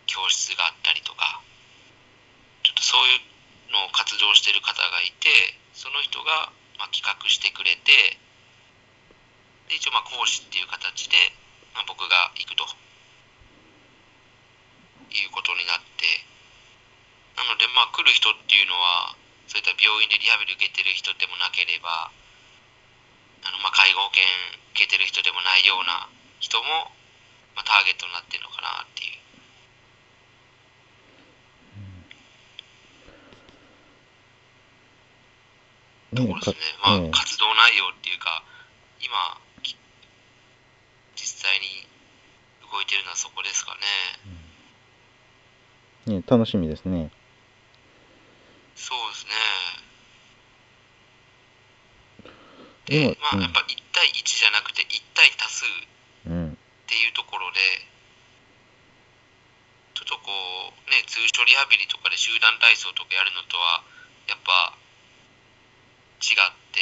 [0.07, 1.43] 教室があったりとか
[2.63, 8.15] ちょっとそういうのを活動してる方がいてその人がまあ企画してくれて
[9.67, 11.19] で一応まあ講師っていう形で、
[11.75, 12.63] まあ、僕が行くと。
[15.17, 16.05] いうことになって
[17.39, 19.15] なのでまあ来る人っていうのは
[19.49, 22.13] そういった病院でリハビリ受けてる人でもなければ
[23.47, 24.27] あのまあ介護保険
[24.75, 26.07] 受けてる人でもないような
[26.41, 26.93] 人も、
[27.57, 29.19] まあ、ターゲットになってるのかなっていう。
[36.15, 36.57] ところですね。
[36.83, 38.43] まあ、ええ活動内容っていうか、
[39.03, 39.13] 今、
[39.63, 39.77] き
[41.17, 41.87] 実際に
[42.71, 44.38] 動いてるのはそこですかね。
[46.11, 47.11] ね楽しみですね。
[48.75, 49.33] そうですね。
[52.89, 53.43] 今で、まあ、うん。
[53.43, 55.69] やっぱ1対1じゃなくて1対多数っ
[56.27, 56.59] うん。
[56.87, 57.61] ていうところで、
[59.95, 60.31] ちょっとこ
[60.73, 63.85] う、ね、通所リハビリとかで集団体操とかやるのとは、
[64.29, 64.77] やっぱ
[66.21, 66.81] 違って、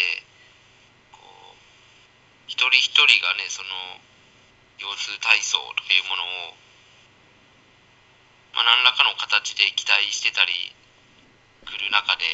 [1.13, 1.21] こ
[1.55, 1.57] う、
[2.47, 3.69] 一人一人がね、その、
[4.79, 6.57] 腰痛体操とかいうものを、
[8.57, 10.73] まあ、何らかの形で期待してたり
[11.69, 12.25] 来る中で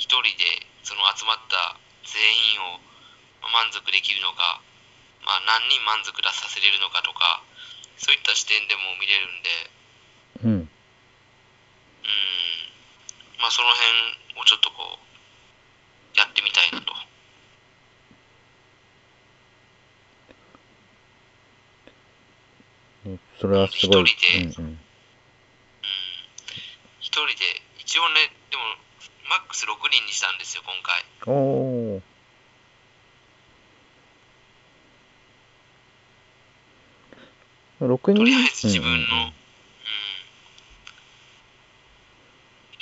[0.00, 1.76] 一人でその集まった
[2.08, 2.16] 全
[2.56, 2.80] 員を
[3.52, 4.64] 満足できるのか、
[5.20, 7.44] まあ、何人満足出させれるのかとか
[8.00, 9.70] そういった視点でも見れるんで
[10.40, 10.52] うん。
[10.52, 10.68] うん
[13.40, 16.92] まあその辺をちょっとこうやってみたいなと。
[23.40, 24.04] それはすごい。
[24.04, 24.78] 一人でうんうん。
[27.20, 27.44] 一人で
[27.84, 28.62] 一応ねでも
[29.28, 31.04] マックス6人にしたんですよ今回。
[31.28, 32.02] おー。
[37.84, 38.14] 6人？
[38.16, 39.36] とりあえず自分の、うんうんうん。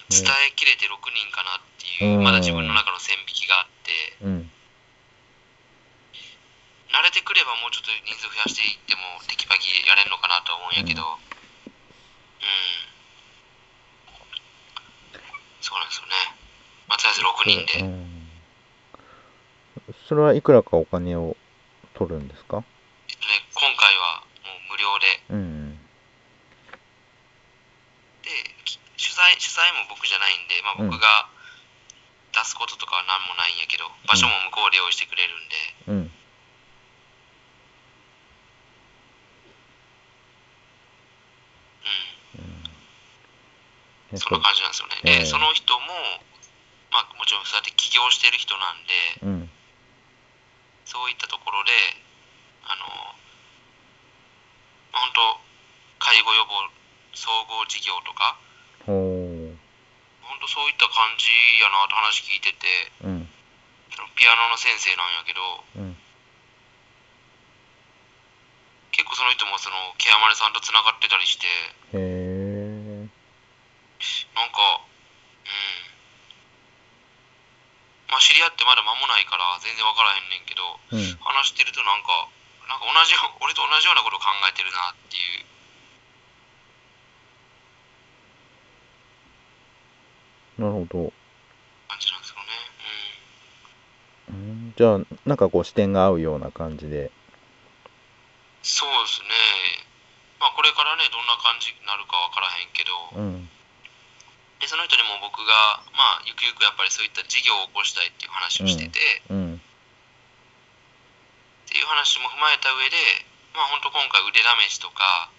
[0.06, 0.22] うん。
[0.22, 2.22] 伝えきれて6人かなっていう、うん。
[2.22, 3.90] まだ自分の中の線引きがあって。
[4.22, 4.50] うん。
[6.94, 11.02] 慣れてくればもうちょっと人数増やしていってもテキパキやれるのかなとは思うんやけど。
[11.02, 12.87] うん、
[15.68, 16.16] そうなんですよね。
[16.88, 18.24] まあとりあえず6人で、うん
[20.08, 21.36] それはいくらかお金を
[21.94, 22.64] 取るんですか？
[23.08, 25.20] えっとね、今回はもう無料で。
[25.30, 25.78] うん
[28.22, 28.28] で
[28.64, 30.90] き主催主催も僕じゃないんで、まあ、うん。
[30.90, 31.28] 僕が
[32.32, 35.56] 出すこととかは何もないんやけど、場所も向こうで用意してくれるんで、
[35.88, 35.96] うん。
[35.96, 36.00] う
[42.36, 42.64] ん、うん。
[42.64, 44.96] えっそんな感じなんですよね。
[45.04, 45.86] ええで、その人も、
[46.90, 49.50] まあ、もちろんそうやって起業してる人なんで、うん。
[50.88, 51.72] そういったところで、
[52.64, 52.88] あの、
[54.96, 55.40] まあ、本当
[56.00, 56.56] 介護予防
[57.12, 58.38] 総合事業とか、
[58.86, 59.52] ほう。
[60.24, 61.28] 本当そういった感じ
[61.60, 62.64] やなと話聞いてて、
[63.04, 63.28] うん。
[64.16, 65.40] ピアノの先生なんやけど、
[65.76, 65.96] うん。
[68.92, 72.27] 結構その人もそのケアマネさんとつながってたりして、へえ。
[74.38, 74.86] なんか、
[75.42, 75.82] うん。
[78.06, 80.62] まあ知り合ってまだ間もないから全然わからへんねんけど、
[80.94, 81.18] うん。
[81.18, 82.30] 話してるとなんか、
[82.70, 85.48] なんか同じよ、俺と同じようなことを考えてるなっていう。
[90.62, 91.12] なるほど。
[91.88, 92.50] 感じなんですよね。
[94.30, 94.36] うん。
[94.36, 94.38] う
[94.70, 97.10] ん、じゃあ、なんかこう視点が合うような感じで。
[98.62, 99.28] そうですね。
[100.40, 103.50] まあこれからね、どんな感じになるかわからへんけど、うん。
[104.58, 109.54] で、その人にも僕が、まあゆくゆくやっぱりそういった事業を起こしたいっていう話をしてて、うん。
[109.54, 109.58] っ
[111.70, 112.98] ていう話も踏まえた上で、
[113.54, 115.30] まあ本当今回腕試しとか、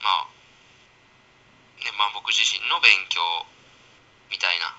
[0.00, 0.32] まあ、
[1.84, 3.20] ね、まあ僕自身の勉強
[4.32, 4.72] みたいな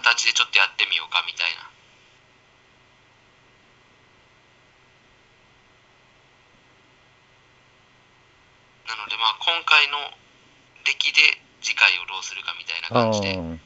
[0.00, 1.68] 形でちょっとやってみようかみたいな。
[8.88, 10.16] なのでまあ今回の
[10.86, 13.60] 出来で次回をどうするかみたいな感じで、うん、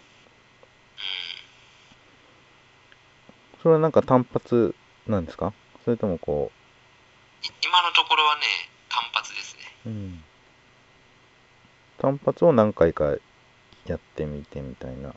[3.62, 4.74] それはなんか単発
[5.06, 5.52] なんですか？
[5.84, 6.50] それともこ
[7.44, 8.40] い今のところはね、
[8.88, 9.60] 単発ですね。
[9.84, 10.24] う、うん。
[11.98, 13.04] 単発を何回か
[13.84, 15.14] やってみてみたいな。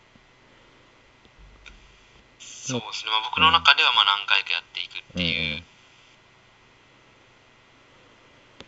[2.40, 5.64] そうですね、まあ、僕の中ではまあ何回かやっていくっていう、うん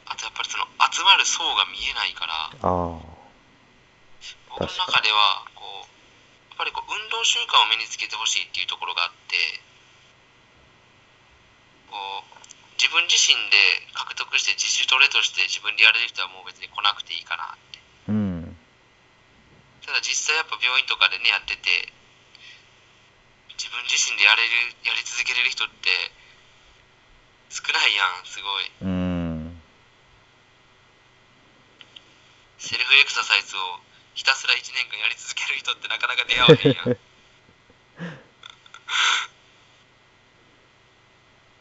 [0.07, 3.14] あとやっぱりその集まる層が見えないから、ああ。
[4.55, 5.91] 僕の中ではこう、
[6.55, 9.35] やっぱりこう運動習慣を身につけてほしいっていうところがあって、
[11.91, 12.35] こう
[12.79, 13.59] 自分自身で
[13.91, 17.79] 獲得して自主トレとして自分でやれる人はもう別に来なくていいかなって。
[18.07, 18.55] うん。
[19.83, 21.91] ただ実際やっぱ病院とかでねやってて
[23.59, 25.91] 自分自身でやれるやり続けれる人って
[27.51, 29.61] 少ないやんすごいうん。
[32.57, 33.79] セルフエクササイズを
[34.15, 36.87] ひたすら1年間やり続ける人ってなかなか出会わへんやん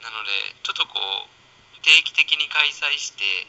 [0.02, 3.46] なのでちょっとこう定期的に開催して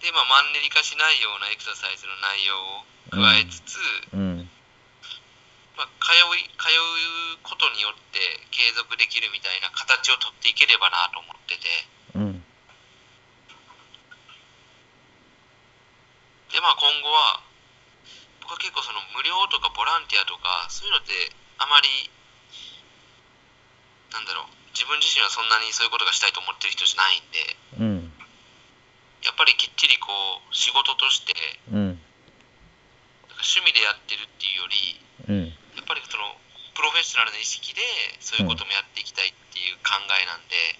[0.00, 3.78] でまあマンネリ化しないようなエクササイズの内容を加えつつ、
[4.12, 4.50] うん。
[5.76, 6.70] まあ、通い通
[7.34, 8.18] うことによって
[8.50, 11.68] 継続できるみたいな形を取っていければなと思ってて
[12.14, 12.45] うん。
[16.52, 17.42] でまあ今後は
[18.42, 21.12] 僕は結構その無料とかボランティアとかそういうのって
[21.58, 21.88] あまり
[24.14, 27.38] なんだろう自分自身はそんなにそういうことがしたいと思ってる人じゃないんで
[27.80, 28.12] うん。
[29.24, 31.34] やっぱりきっちりこう仕事として
[31.72, 31.98] うん。
[33.40, 35.50] 趣味でやってるっていうよりうん。
[35.74, 36.38] やっぱりその
[36.76, 37.80] プロフェッショナルな意識で
[38.20, 40.76] そういうこともやっていきたいっていう考えなんで、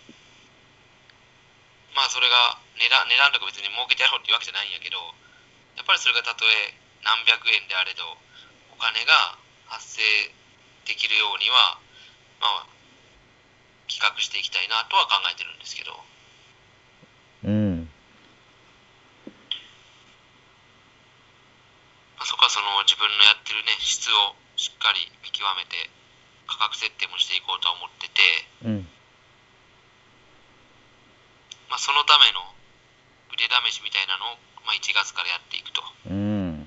[1.96, 5.00] まあそれが値段値段とか別に儲けてやろうっていうわけじゃないんやけど
[5.76, 6.74] やっぱりそれがたとえ
[7.04, 8.02] 何百円であれど
[8.72, 10.02] お金が発生
[10.88, 11.78] できるようには
[12.40, 12.76] まあ
[13.86, 15.92] 企画していきたいなとは考えてるんですけど。
[17.44, 17.88] うん。
[22.18, 25.90] まあそこはその自分のやってるね質をしっかり見極めて
[26.46, 28.22] 価格設定もしていこうとは思ってて、
[28.64, 28.88] うん。
[31.68, 32.40] まあ、そのための
[33.34, 35.80] 腕試しみたいなのを、まあ、1月からやっていくと。
[36.10, 36.66] うん。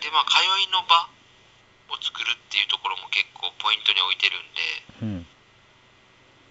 [0.00, 1.08] でまあ通いの場
[1.92, 5.26] を作るっていうところも結構ポイントに置いてるんでうん。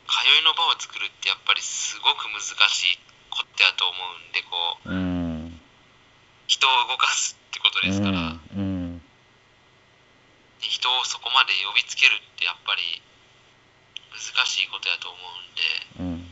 [0.06, 2.98] 通いの場を作るってやっぱりすごく難しい
[3.30, 5.60] ことやと思うんでこううん。
[6.46, 8.98] 人を動かすってことですから、うん。
[10.62, 13.02] で人をそこまで呼びつけるってやっぱり
[14.14, 16.30] 難しいことやと思うんで、うん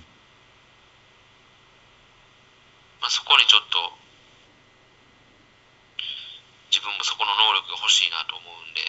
[3.08, 3.80] まあ、そこにちょっと
[6.68, 8.84] 自分もそこの能力が欲しいなと思うんで、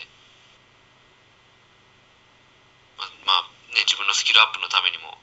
[2.99, 5.15] まあ、まあね自分のスキルアップのためにも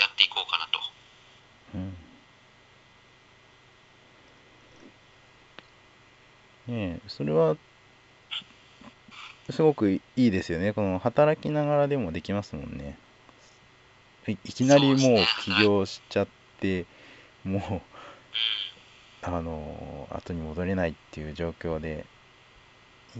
[0.00, 0.80] やっていこうかなと。
[1.78, 1.94] うん。
[6.74, 7.56] ねえそれは
[9.48, 10.72] すごくいいですよね。
[10.72, 12.98] この働きながらでもできますもんね。
[14.26, 14.98] いいきなりもう
[15.44, 16.28] 起業しちゃっ
[16.58, 16.86] て
[17.44, 17.93] もううん
[19.26, 22.04] あの後に戻れないっていう状況で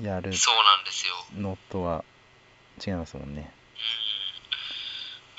[0.03, 1.15] やるそうなんですよ。
[1.41, 2.05] のとは
[2.85, 3.41] 違いますもんね。
[3.41, 3.49] うん。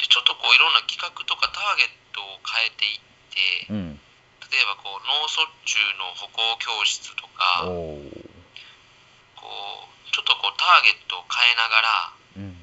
[0.02, 3.00] でちょっとこういろんな企画とかターゲットを変えていっ
[3.70, 4.00] てうん。
[4.50, 8.10] 例えばこう脳卒中の歩行教室とかこう
[10.10, 12.58] ちょっとこうターゲットを変えながらうん。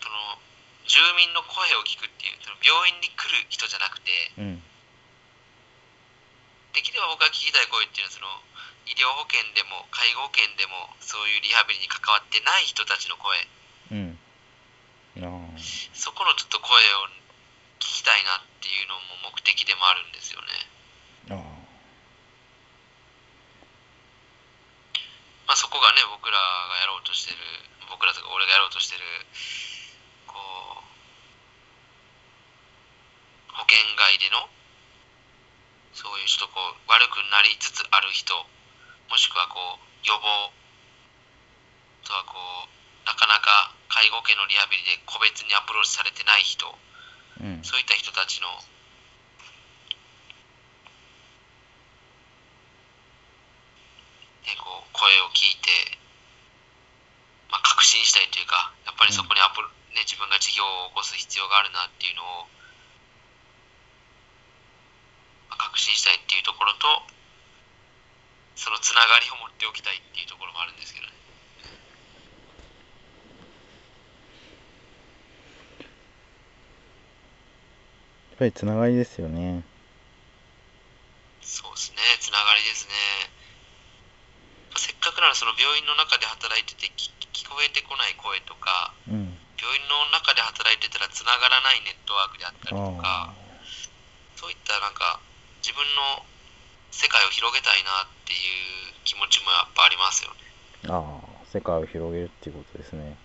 [0.00, 0.40] その
[0.88, 4.08] 住民の声を聞くっていうその病院に来る人じゃなくて
[4.40, 4.62] うん
[6.76, 8.28] できれば僕が聞きたい声っていうのはその
[8.84, 13.32] 医療保険でも介護保険でもそういうリハビリに関わってない人たちの声。
[13.96, 14.20] うん。
[15.24, 15.32] あ
[15.96, 17.08] そこのちょっと声を
[17.80, 20.46] 聞きたいなっていうのも目的でもあるんですよね。
[25.48, 27.38] まあ、そこがね僕らがやろうとしてる
[27.88, 29.02] 僕らとか俺がやろうとしてる
[30.28, 30.36] こ
[33.48, 34.44] う保険外での
[35.96, 38.36] そういうちょっとこう悪くなりつつある人
[39.08, 40.52] もしくはこう予防
[42.04, 42.68] あとはこう
[43.08, 46.68] なかなか介護系のリハビリで個別にアプローチされてない人
[47.40, 47.64] うん。
[47.64, 48.48] そういった人たちの
[54.46, 55.98] ね、こう声を聞いて、
[57.50, 62.46] まあ、確信したいというか、やっぱりそこにアプロ、ね、自分が事業を起こす必要があるなっていうのを、
[65.45, 66.86] まあ、確信したいっていうところと、
[68.56, 71.12] そのつながりを持っておきたいっていうところもあるんですけどね。
[78.36, 79.64] やっぱりつながりですよね
[81.40, 82.92] そうですね、つながりですね。
[84.76, 93.32] せっかくならその病院の中で働いてて聞聞こえてこない声とか、うん病院の中で働いてたらつながらないネットワークであったりとあか、
[94.36, 95.18] そういったなんか
[95.66, 96.22] 自分の
[96.92, 98.38] 世界を広げたいなっていう
[99.02, 100.36] 気持ちもやっぱありますよね。
[100.86, 103.16] ああ世界を広げるっていうことですね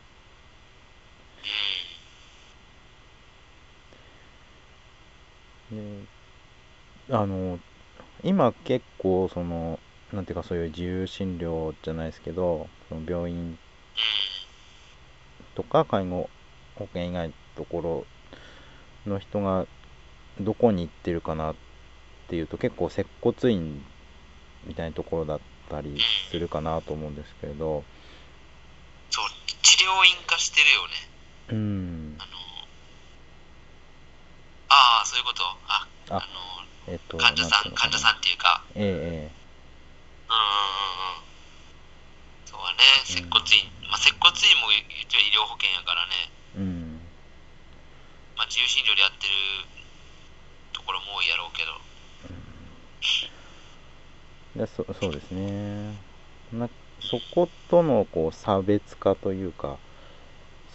[5.71, 6.07] うん
[7.07, 7.59] であの
[8.23, 9.79] 今結構その
[10.11, 13.59] なんていうかそういう自由診療じゃないですけどその病院。
[15.53, 16.27] とか介護
[16.75, 18.05] 保険以外のとこ
[19.05, 19.67] ろの人が
[20.39, 21.70] どこに行ってるかなって
[22.35, 23.83] いうと結構接骨院
[24.65, 27.83] みたいなところだったりするかなと思うんですけれど。
[29.09, 29.25] そう、
[29.61, 30.93] 治療院化してるよね。
[31.49, 32.17] うん。
[32.19, 32.31] あの、
[34.69, 35.43] ああ、そういうこと。
[35.43, 36.27] あ、ああ
[36.87, 39.31] えっとの、患者さん、患者さんっていうか、ええうんうんうんうん。
[42.45, 47.01] そうはね、接骨院、まあ、接骨院も言っては医療保険やからね、ええうん。
[48.37, 49.33] まあ、自由診療でやってる
[50.73, 51.75] ところも多いやろうけど、
[54.55, 55.95] でそそうですね。
[56.53, 59.77] なそことのこう差別化というか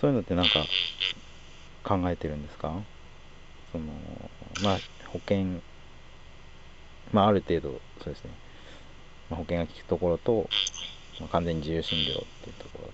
[0.01, 0.65] そういうのってなんか。
[1.87, 2.75] 考えてるんですか？
[3.71, 3.85] その
[4.61, 5.63] まあ保険
[7.13, 8.31] まあある程度そうですね、
[9.31, 10.51] まあ、保険が効くところと、
[11.21, 12.91] まあ、完全に自由診療っていうところ。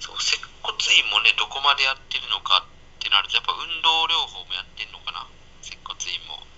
[0.00, 4.90] そう、接骨院もねどこまでやってるのかってなると、やっぱ運動療法もやってん、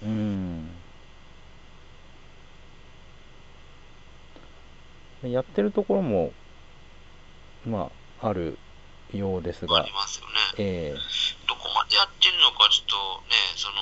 [0.05, 0.71] うん。
[5.23, 6.33] やってるところも、
[7.67, 7.91] ま
[8.21, 8.59] あ、ある
[9.13, 9.81] ようですが。
[9.81, 10.33] あり、ますよね。
[10.59, 10.99] ええ。
[11.49, 12.97] どこまでやってるのか、ちょっと
[13.29, 13.75] ね、その、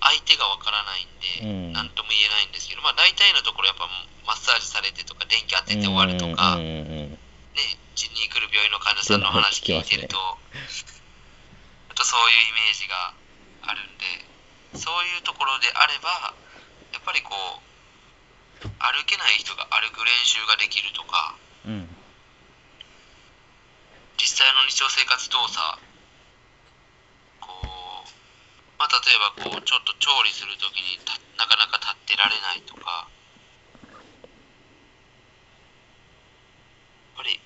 [0.00, 1.10] 相手がわからないん
[1.74, 1.90] で、うん。
[1.90, 3.90] とも言えないんですけど、まあ大体のところやっぱ
[4.26, 7.18] マッサージされてとか、電気当てて終わるとか、ね、う
[7.98, 10.16] ちに来る病院の患者さんの話聞いてると、
[11.90, 13.14] あとそういうイメージが
[13.66, 14.25] あるんで、
[14.76, 16.34] そういうところであれば、
[16.92, 17.66] やっぱりこう、
[18.60, 21.34] 歩けない人が歩く練習ができるとか、
[21.66, 21.88] うん。
[24.16, 25.60] 実際の日常生活動作、
[27.40, 28.10] こう、
[28.78, 33.08] まあ、例えばこう、ちょっと調理するときにたなかなか立ってられないとか、
[37.16, 37.40] やっぱり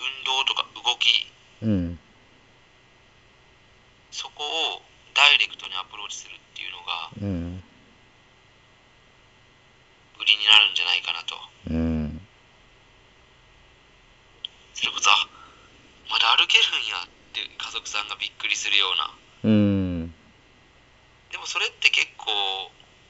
[0.00, 1.26] 運動とか動き、
[1.62, 1.98] うん。
[4.10, 4.82] そこを
[5.14, 7.64] ダイレクトにアプローチするっていうのがうん
[10.20, 11.40] 売りになるんじゃないかなと。
[11.72, 12.20] うん
[14.74, 15.28] それこそ、あ
[16.12, 19.48] まだ歩けるんやって家族さんがびっくりするような。
[19.48, 20.14] うん
[21.32, 22.28] でもそれって結構、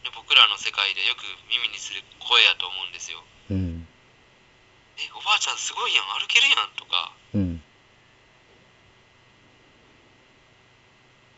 [0.07, 3.19] ね僕らの世界でよく耳にする声やと思うんですよ。
[3.51, 3.89] うん
[4.99, 7.63] え、おばあちゃんすごいやん、歩けるやんとか、うん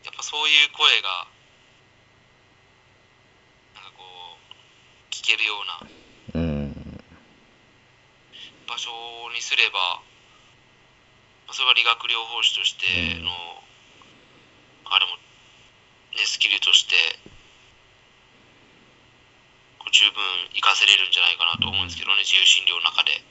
[0.03, 1.25] やっぱそういう声が、
[3.73, 4.03] なんかこ
[4.35, 5.53] う、聞けるよ
[6.33, 6.99] うなうん。
[8.67, 8.91] 場所
[9.33, 10.03] にすれば、
[11.47, 12.85] まあそれは理学療法士として
[13.23, 13.31] の、
[14.91, 15.15] あれも、
[16.19, 16.95] ね、スキルとして、
[19.79, 20.19] こう十分
[20.59, 23.23] 活かせれるんじゃないかなと思うんですけどね、自由診療の中で。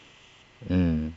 [0.70, 1.16] うん。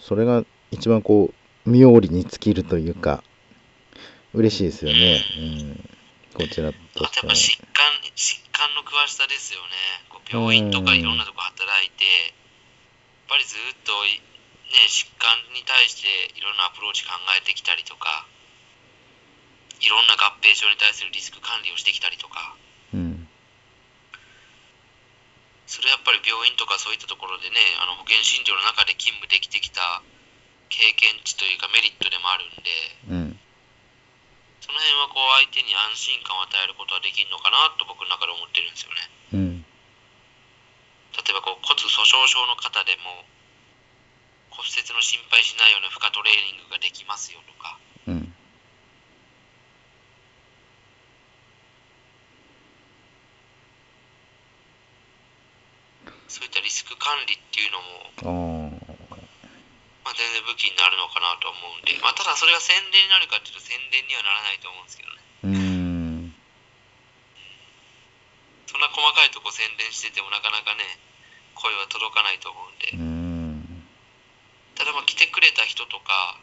[0.00, 1.32] それが一番こ
[1.66, 3.24] う妙利に尽きるというか
[4.32, 5.40] 嬉しいですよね、う
[5.76, 5.84] ん、
[6.32, 7.28] こちらあとしては。
[7.28, 7.84] とやっぱ疾患、
[8.16, 9.76] 疾患の詳しさですよね。
[10.08, 12.34] こう病院とかいろんなとこ働いて、やっ
[13.28, 14.24] ぱりずっとい、
[14.72, 18.24] ね、疾患に対していろんなアプローチ考えてきたりとか、
[19.84, 22.56] いろんな合併症に対するリスク管理をしてきたりとか、
[22.94, 23.28] うん。
[25.68, 30.00] それやっぱり病院とかそういったところでね、あの保険診療の中で勤務できてきた
[30.72, 32.72] 経験値というかメリットでもあるんで、
[33.12, 33.31] うん
[34.72, 39.04] その辺はこう相手に安心感を与えることはできるのかなと僕の中で思ってるんですよね。
[39.36, 39.68] うん。
[41.12, 43.28] 例えばこう骨粗鬆症の方でも
[44.48, 47.76] 骨折の心配しないような負荷トレーニングができますよとか。
[48.08, 48.32] うん。
[56.32, 57.76] そういったリスク管理っていう
[58.24, 58.71] のも、
[60.02, 65.22] まあ、全然武器になるのかなと思うんで、まあ、ただそれが宣伝になるかっていうと宣伝にはならないと思うんですけどね。
[65.46, 66.34] うん。
[68.66, 70.82] そんな細かいとこ宣伝しててもなかなかね
[71.54, 72.98] 声は届かないと思うんで。
[72.98, 73.86] うん。
[74.74, 76.40] ただまあ来てくれた人とか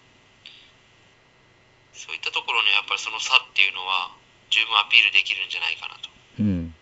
[1.91, 4.16] そういったところにやっぱりその差っていうのは
[4.49, 6.10] 十分アピールできるんじゃないかなと。
[6.39, 6.74] うん。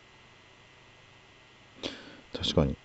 [2.38, 2.78] 確かに。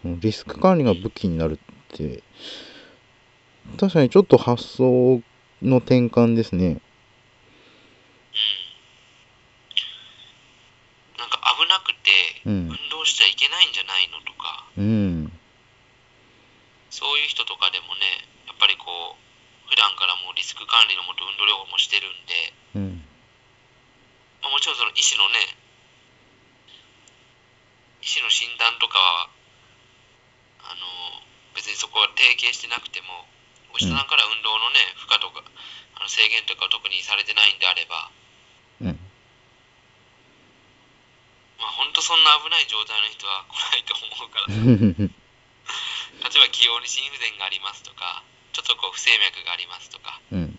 [0.00, 1.58] そのリスク管理が武器になる
[1.94, 2.22] って
[3.78, 5.20] 確かにちょっと発想
[5.62, 6.66] の転換ですね。
[6.66, 6.80] うん。
[11.18, 12.10] なんか危なくて
[12.46, 12.68] うん。
[12.68, 14.66] 運動しちゃいけないんじゃないのとか。
[14.76, 15.32] うん。
[16.90, 23.02] そういう人とかでもねやっぱりこう普段からもうリスク管理のもと運動療法もしてるんで、うん。
[24.42, 25.38] まあ、もちろんその医師のね
[28.02, 29.30] 医師の診断とかは
[30.68, 30.84] あの
[31.54, 33.24] 別にそこは提携してなくても
[33.72, 35.40] お医者さんから運動のね負荷とか
[35.96, 38.10] あの制限とかは特にされてないんであれば。
[38.80, 38.98] うん。
[41.58, 44.52] まあ本当そんな危ない状態の人は来ないと思うから。
[46.22, 50.20] 例えば気応に心不全がありますとかちょっとこう不整脈がありますとか。
[50.32, 50.58] うん。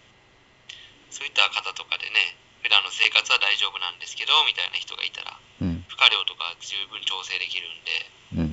[1.11, 5.85] そういった方とかでね普段の生活は大丈夫なんですけどみたいな人がいたらうん。
[5.87, 8.09] 負荷量とか十分調整できるんで。
[8.37, 8.52] うん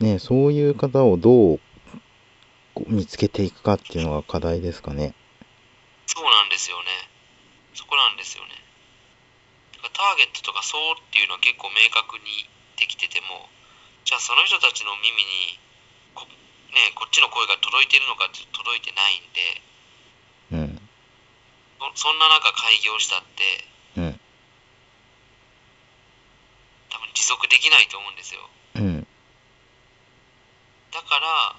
[0.00, 1.60] ねそういう方をどう
[2.88, 5.14] 見つけていくかっていうのが課題ですかね。
[6.06, 6.84] そうなんですよね。
[7.74, 8.66] そこなんですよね。
[9.96, 12.44] ターゲットとか層っていうのは結構明確に
[12.76, 13.48] できてても、
[14.04, 15.56] じゃあその人たちの耳に
[16.12, 19.40] こ、ね、こっちの声が届いてるのかって届いてないんで、
[20.52, 20.80] うん。
[21.96, 23.64] そそんな中開業したって、
[23.96, 24.20] うん。
[26.92, 28.44] 多分持続できないと思うんですよ。
[30.96, 31.52] だから、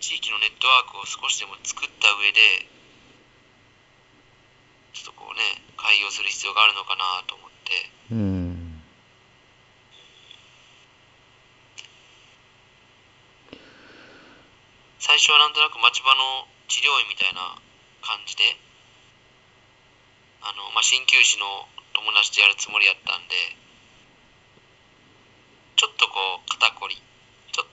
[0.00, 2.40] 地域のネットワークを少しでも作った上で、
[4.96, 5.44] ちょっとこうね、
[5.76, 8.80] 開業する必要があるのかなと思って、うん。
[14.98, 17.60] 最初はなんとなく町場の治療院みたいな
[18.00, 18.56] 感じで、
[20.40, 21.44] あの、まあ、鍼灸師の
[21.92, 23.36] 友達とやるつもりやったんで、
[25.76, 26.96] ちょっとこう、肩こり、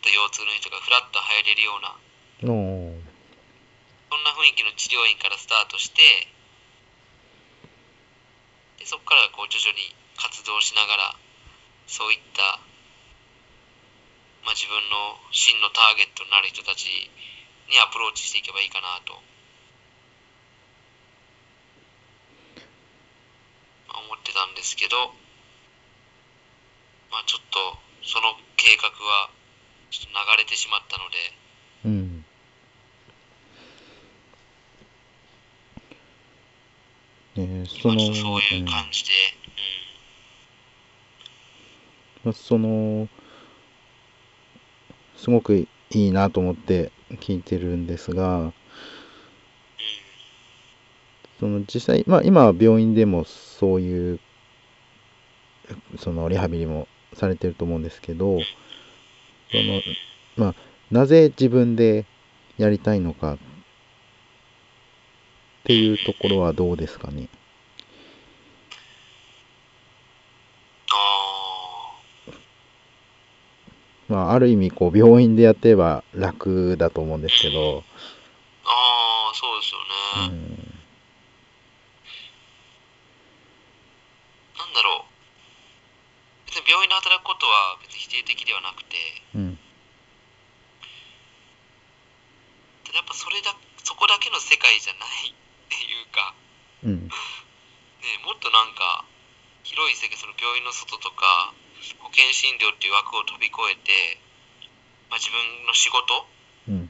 [0.05, 1.97] と腰痛の人がフラッと入れるような、
[2.37, 6.29] そんな雰囲気の治療院からスタートして、
[8.77, 11.17] でそこからこう徐々に活動しながら、
[11.89, 12.61] そういった、
[14.45, 16.85] まあ、自分の真のターゲットになる人たち
[17.65, 19.17] にアプローチしていけばいいかなと、
[23.89, 25.17] まあ思ってたんですけど、
[27.09, 27.57] まあ、ちょっと
[28.05, 29.33] その計画は
[29.99, 31.17] ちょっと流れてしまったので、
[31.85, 32.25] うん。
[37.35, 39.11] ねその、そういう感じで、
[42.25, 42.33] うん。
[42.33, 43.07] その、
[45.15, 46.91] すごくいいなと思って
[47.21, 48.51] 聞いてるんですが、うん、うん、
[51.39, 54.19] その実際、まあ今は病院でもそういう、
[55.97, 58.39] そのリハビリもされてると思うんですけど、
[59.55, 59.81] その、
[60.37, 60.55] まあ、
[60.91, 62.05] なぜ自分で
[62.57, 63.37] やりたいのかっ
[65.63, 67.27] ていうところはどうですかね？
[70.91, 71.99] あ
[74.07, 77.83] まあ、ある意味、こう、病院でやってれば楽だと思うんですけど、
[78.63, 79.79] あ、ああ、そうですよ
[80.27, 80.37] うね。
[80.37, 80.39] ん、
[84.57, 85.11] なんだろう。
[86.85, 88.95] 別に病院で働くことは別に否定的ではなくて、
[89.33, 89.57] うん、
[92.85, 95.35] ただやっぱそれだ、そこだけの世界じゃないっ
[95.69, 96.33] ていうか、
[96.85, 97.09] うん、ね、
[98.25, 99.05] もっとなんか、
[99.65, 101.53] 広い世界、その病院の外とか、
[101.99, 104.21] 保険診療っていう枠を飛び越えて、
[105.09, 106.25] まあ、自分の仕事
[106.67, 106.89] うん、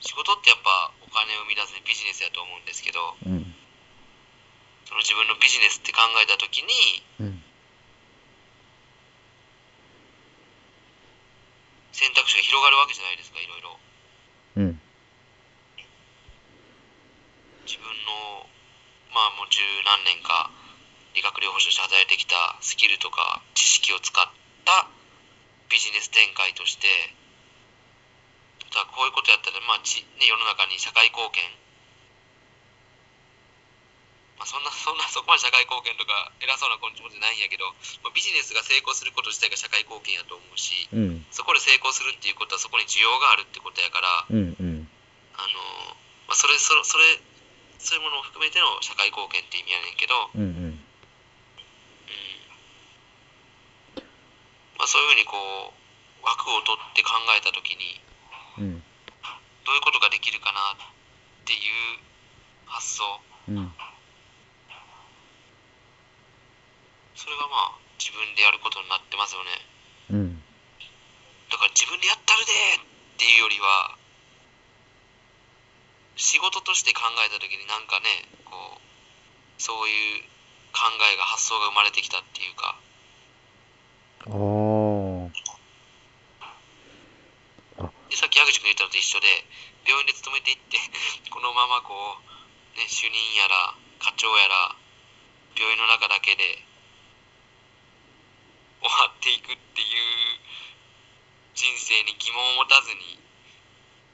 [0.00, 3.54] 仕事ってやっぱお金を生み出すビジネスやと思うんですけど、うん、
[4.84, 7.41] その自分のビジネスって考えたときに、うん、
[12.02, 13.78] 選択肢が広がるわけじゃないですか、いろいろ。
[14.58, 14.82] うん、
[17.62, 18.50] 自分の、
[19.14, 20.50] まあもう十何年か
[21.14, 24.26] 理学療法士として働いてきたスキルとか知識を使っ
[24.66, 24.90] た
[25.70, 26.88] ビジネス展開として、
[28.74, 31.44] こういうことやったら、まあちね、世の中に社会貢献、
[34.38, 37.72] まあ、そんな、 そんな、 そこまで社会貢献とか偉そうな気持ちじゃないんやけど、
[38.02, 44.90] まあ、ビジネスが成功すること自体が社会貢献やと思うし、うん、そこで成功するっていうことはそこに需要があるってことやから、うん、うん、
[45.34, 45.96] あの
[46.28, 47.20] まあ、それそれそれ
[47.78, 50.84] そういうものを含めての社会貢献って意味やねんけど、うん、うん、うん。
[54.78, 55.74] まあ、そういうふうにこ
[56.22, 58.00] う枠を取って考えた時に
[58.58, 58.82] うん、
[59.64, 61.60] どういうことができるかなっていう
[62.66, 63.20] 発想。
[63.48, 63.72] うん、
[67.14, 69.50] それがまあ自分でやることになってますよね。
[70.10, 70.42] うん、
[71.50, 73.96] だから自分でやったるでっていうよりは
[76.16, 78.80] 仕事として考えた時になんかねこう
[79.62, 80.26] そういう
[80.72, 82.76] 考えが発想が生まれてきたっていうか。
[84.22, 84.30] あ
[87.82, 89.26] あ、でさっき矢口君言ったのと一緒で
[89.86, 90.78] 病院で勤めていって
[91.30, 94.76] このままこう、ね、主任やら課長やら
[95.56, 96.64] 病院の中だけで
[98.82, 100.42] 終わっていくっていう
[101.54, 103.22] 人生に疑問を持たずに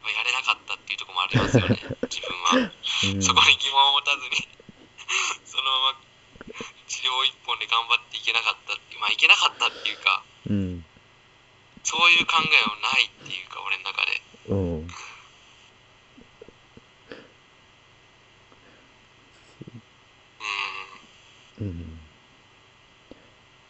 [0.05, 1.81] まあやれなかったっていうところもありますよね。
[2.09, 2.69] 自分は。
[2.69, 4.49] うん、そこに疑問を持たずに
[5.49, 5.99] そのまま
[6.87, 10.85] 治療一本で頑張っていけなかったってまあいけなかったっていうかうん、
[11.85, 14.23] そういう考えはないっていうか俺の中で。
[14.49, 15.08] うん、うん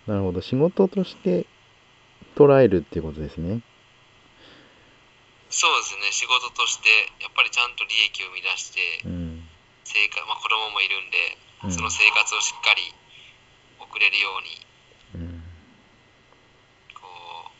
[0.08, 0.40] なるほど。
[0.40, 1.44] 仕事として
[2.34, 3.60] 捉えるっていうことですね。
[5.50, 6.08] そうですね。
[6.12, 6.88] 仕事として、
[7.20, 9.44] やっぱりちゃんと利益を生み出して、うん、
[10.24, 12.94] まあ、子供もいるんで、うんその生活をしっかり
[13.82, 15.42] 送れるように、うん。
[16.94, 17.50] こ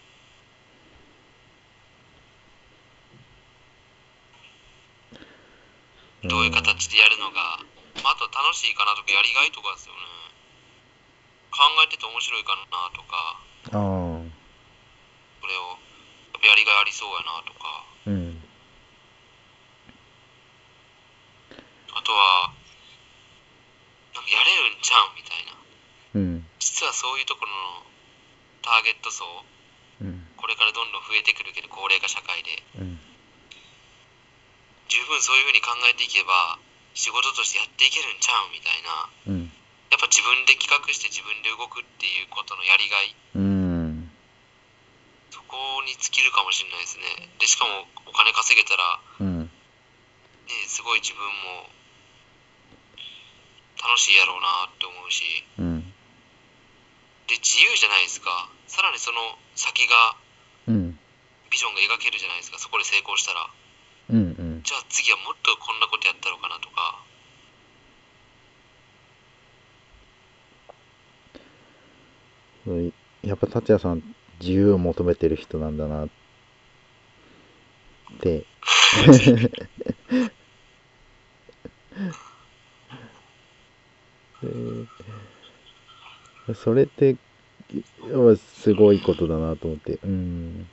[6.23, 7.59] う、どういう形でやるのが、
[8.05, 10.28] まあ、あと楽しいかなとかやりがいとかですよね。
[11.51, 13.39] 考えてて面白いかなとか
[13.73, 15.79] これを
[16.45, 17.85] やりがいありそうやなとか。
[18.07, 18.41] うん。
[21.93, 22.53] あとは
[24.15, 25.53] なんかやれるんちゃうみたいな。
[26.15, 26.47] うん。
[26.59, 27.83] 実はそういうところの
[28.63, 29.25] ターゲット層
[30.01, 30.27] うん。
[30.37, 33.01] これからどんどん増えてくるけど高齢化社会でうん。
[34.89, 36.59] 十分そういうふうに考えていけば
[36.95, 39.48] 仕事としてやっていけるんちゃうみたいなうん
[39.91, 43.17] やっぱ自分で企画して自分で動くっていうことのやりがい。
[43.37, 44.11] うん。
[45.33, 47.33] そこに尽きるかもしれないですね。
[47.41, 49.49] でしかもお金稼げたら、うん。
[49.49, 49.51] ね、
[50.69, 51.73] すごい自分も
[53.81, 55.25] 楽しいやろうなって思うし。
[55.57, 55.81] うん。
[57.29, 58.49] で自由じゃないですか。
[58.69, 60.17] さらにその先が
[60.69, 60.99] うん。
[61.49, 62.59] ビジョンが描けるじゃないですか。
[62.61, 63.49] そこで成功したら。
[64.11, 64.63] うんうん。
[64.69, 67.01] じゃあ次はもっとこんなことやったのかなとか
[72.69, 72.93] うん
[73.29, 74.03] やっぱ達也さん
[74.41, 76.09] 自由を求めてる人なんだなっ
[78.21, 78.45] て。
[86.47, 87.17] でそれって
[88.63, 89.99] すごいことだなと思って。
[90.05, 90.67] うん。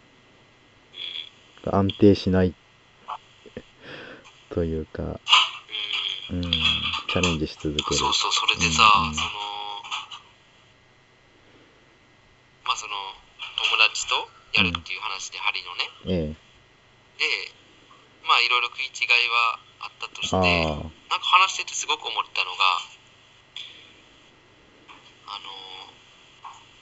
[1.65, 2.53] 安定しない
[4.49, 5.19] というか、
[6.29, 6.37] うん。
[6.37, 7.83] うん、チャレンジし続ける。
[7.83, 9.15] そうそうそれでさ、うんうん。
[9.15, 9.27] その
[12.65, 12.93] まあその
[13.57, 15.83] 友達とやるっていう話で、針のね。
[16.07, 16.45] ええ
[17.15, 17.51] で
[18.27, 22.81] まあいろいろ食い違いはあったとしてあなんあか話しててすごく思ったのが
[25.29, 25.47] あの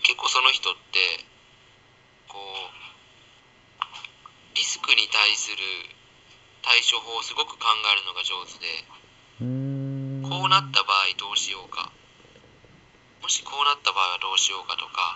[0.02, 1.22] 結構その人って
[2.32, 2.74] こう
[4.56, 5.58] リスクに対する
[6.64, 8.88] 対処法をすごく考えるのが上手で
[10.24, 11.92] こうなった場合どうしようか。
[13.22, 15.16] もしこうなった場合はどうしようかとか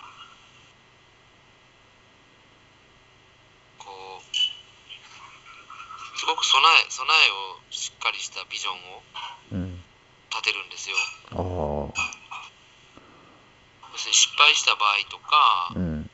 [3.87, 4.23] こう
[6.19, 9.03] すごく備え備えをしっかりしたビジョンを
[9.51, 9.79] うん。
[10.27, 10.95] 立てるんですよ。
[11.31, 11.95] ああ。
[13.95, 16.09] 要するに失敗した場合とかうん。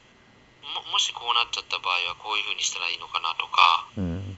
[0.61, 4.37] ももしこうなっちゃった場合はこういうふうにしたらいいのかなとかうん。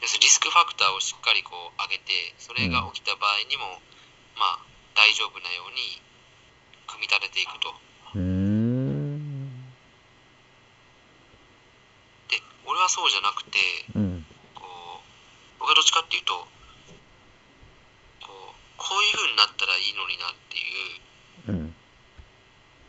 [0.00, 3.82] 要するにリスクファクターをしっかりこう上げてそれが起きた場合にも、
[4.38, 4.64] まあ
[4.96, 6.00] 大丈夫なように
[6.86, 7.72] 組み立てていくと
[8.14, 9.20] うーん
[12.28, 13.58] で俺はそうじゃなくて
[13.96, 14.26] うん。
[14.54, 16.46] こう僕はどっちかっていうとこ
[18.28, 20.68] うこういう風になったらいいのになってい
[21.48, 21.74] ううん。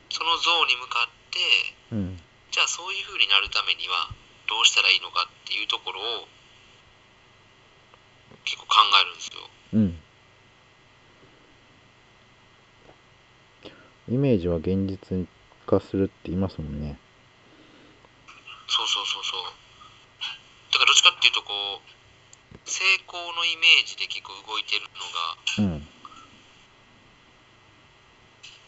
[0.09, 2.19] その像に向かってうん。
[2.51, 4.11] じゃあそういう風になるためには
[4.47, 6.27] どうしたらいいのかっていうところを
[8.43, 9.49] 結構考えるんですよ。
[9.73, 9.99] うん。
[14.11, 15.25] イメージは現実
[15.65, 16.99] 化するって言いますもんね。
[18.67, 19.43] そうそうそうそう
[20.71, 21.81] だからどっちかっていうとこ
[22.55, 22.79] う成
[23.11, 25.87] 功のイメージで結構動いてるのがうん。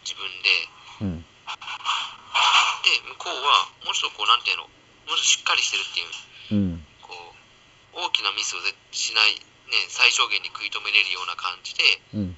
[0.03, 0.67] 自分で。
[1.07, 1.23] うん。
[1.23, 4.67] で向こうはもうちょっとこうなんていうの？
[4.67, 6.11] もうちょっとしっかりしてるっていう。
[6.51, 6.85] うん。
[6.99, 7.15] こ
[7.95, 11.83] う大きなミスをぜしない、ね、最小限に食い止めれるような感じで
[12.13, 12.37] うん。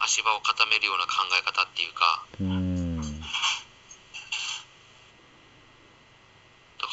[0.00, 2.24] 足場を固めるような考え方っていうか。
[2.40, 3.20] うーん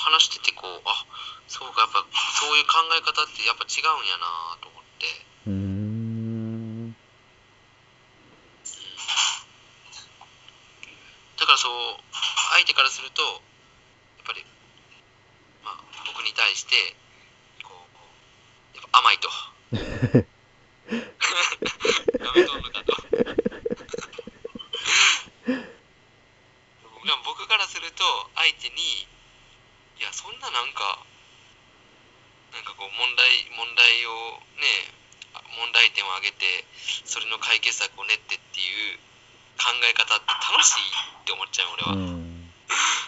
[0.02, 1.06] 話しててこうあ
[1.52, 2.00] そうかやっぱ
[2.40, 5.04] そういう考え方ってやっぱ違うんやなと思って。
[5.48, 6.96] うーん。
[11.36, 12.00] だからそう
[12.56, 14.46] 相手からするとやっぱり、
[15.68, 16.96] まあ、僕に対して
[17.68, 19.28] こうやっぱ甘いと。
[22.16, 22.96] やめとんのかと。
[27.26, 28.04] 僕からすると
[28.36, 28.76] 相手に
[30.00, 31.06] いやそんななんか
[32.62, 33.26] なんかこう問題
[33.58, 34.86] 問題をね
[35.34, 36.62] あ問題点を挙げて
[37.10, 39.02] それの解決策を練ってっていう
[39.58, 42.54] 考え方って楽しいって思っちゃう俺は、うん。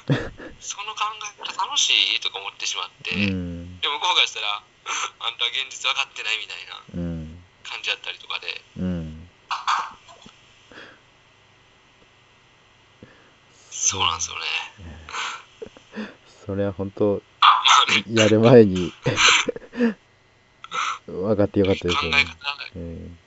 [0.57, 3.79] その考え方楽しいとか思ってしまって、うん。
[3.79, 4.57] でも向こうからしたら
[5.21, 7.45] あんたは現実分かってないみたいなうん。
[7.61, 8.61] 感じだったりとかで。
[8.77, 9.29] うん。
[13.69, 14.45] そうなんですよね。
[16.45, 17.21] それは本当
[18.09, 18.93] やる前に。
[21.05, 22.25] 分かってよかったです考え方よね。
[22.75, 23.19] うん。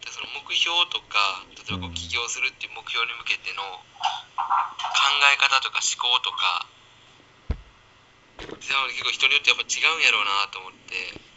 [0.00, 3.82] でその目標とか例えばこう起業するっていう目標に向けての考
[5.32, 6.66] え方とか思考とか
[8.40, 11.34] でも結構人によってやっぱ違うんやろうなと思って。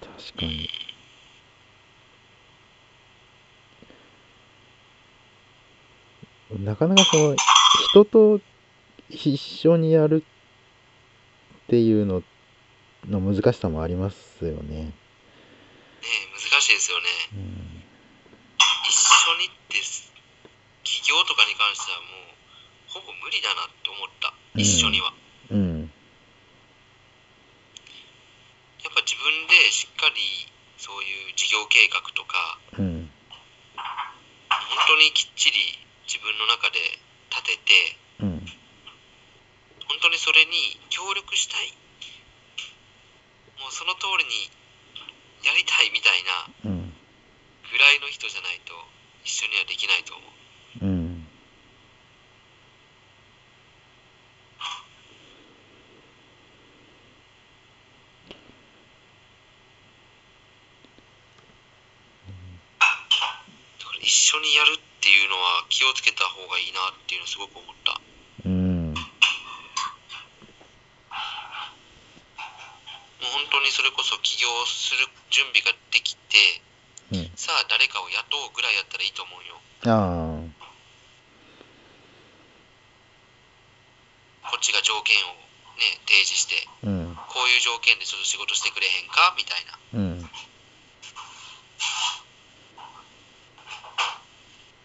[0.00, 0.79] 確かに
[6.58, 7.36] なかなかその
[7.90, 8.40] 人と
[9.08, 12.22] 一緒にやるっていうの
[13.08, 14.84] の難しさもありますよね。
[14.84, 14.92] ね
[16.34, 17.04] 難しいですよね。
[17.34, 17.82] うん、
[18.84, 19.78] 一緒にって
[20.82, 22.04] 起業とかに関してはも
[22.98, 24.34] うほぼ無理だなって思った。
[24.54, 25.14] うん一緒には、
[25.52, 25.82] うん、
[28.82, 33.10] やっぱ自分でしっかりそういう事業計画とかうん、
[33.76, 35.78] 本当にきっちり
[36.10, 36.82] 自分の中で
[37.30, 38.42] 立ててうん、
[39.86, 40.50] 本当にそれに
[40.90, 41.70] 協力したい。
[43.62, 44.50] もうその通りに
[45.46, 46.24] やりたいみたい
[46.66, 46.92] なうん、
[47.70, 48.74] ぐらいの人じゃないと
[49.22, 50.30] 一緒にはできないと思う。
[64.02, 64.89] 一緒にやる
[65.80, 67.96] 気をつけた方がいいなっていうのをすごく思った。
[68.44, 69.00] うん、もう
[73.32, 76.60] 本当にそれこそ起業する準備ができて
[77.16, 77.32] うん。
[77.32, 79.56] さあ誰かを雇うぐらいやったらいいと思うよ。
[79.88, 80.44] あ
[84.52, 85.32] こっちが条件を
[85.80, 89.32] ね提示してあ、うん、こういう条件でちょっと仕事してくれへんか？
[89.32, 89.80] みたいな。
[89.96, 90.19] うん、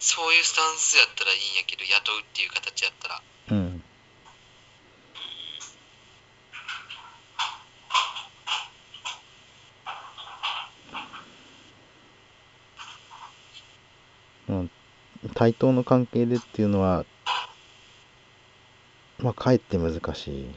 [0.06, 3.22] そういうスタンスやったらいいんやけど雇うっていう形やったら。
[3.50, 3.82] うん。
[15.34, 17.04] 対等の関係でっていうのは、
[19.18, 20.54] まあ、かえって難しいっ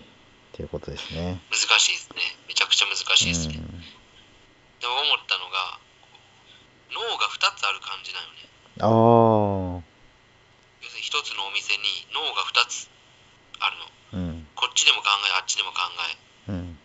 [0.54, 1.42] ていうことですね。
[1.50, 5.80] 難しいですねめちゃくちゃ難しいですね、うん、でも思ったのが
[6.94, 8.50] 脳が2つある感じなのね
[8.80, 9.84] ああ、要
[10.88, 12.88] するに1つのお店に脳が2つ
[13.60, 13.86] あるの。
[14.10, 15.84] うん、こっちでも考えあっちでも考
[16.48, 16.52] え。
[16.52, 16.80] うん、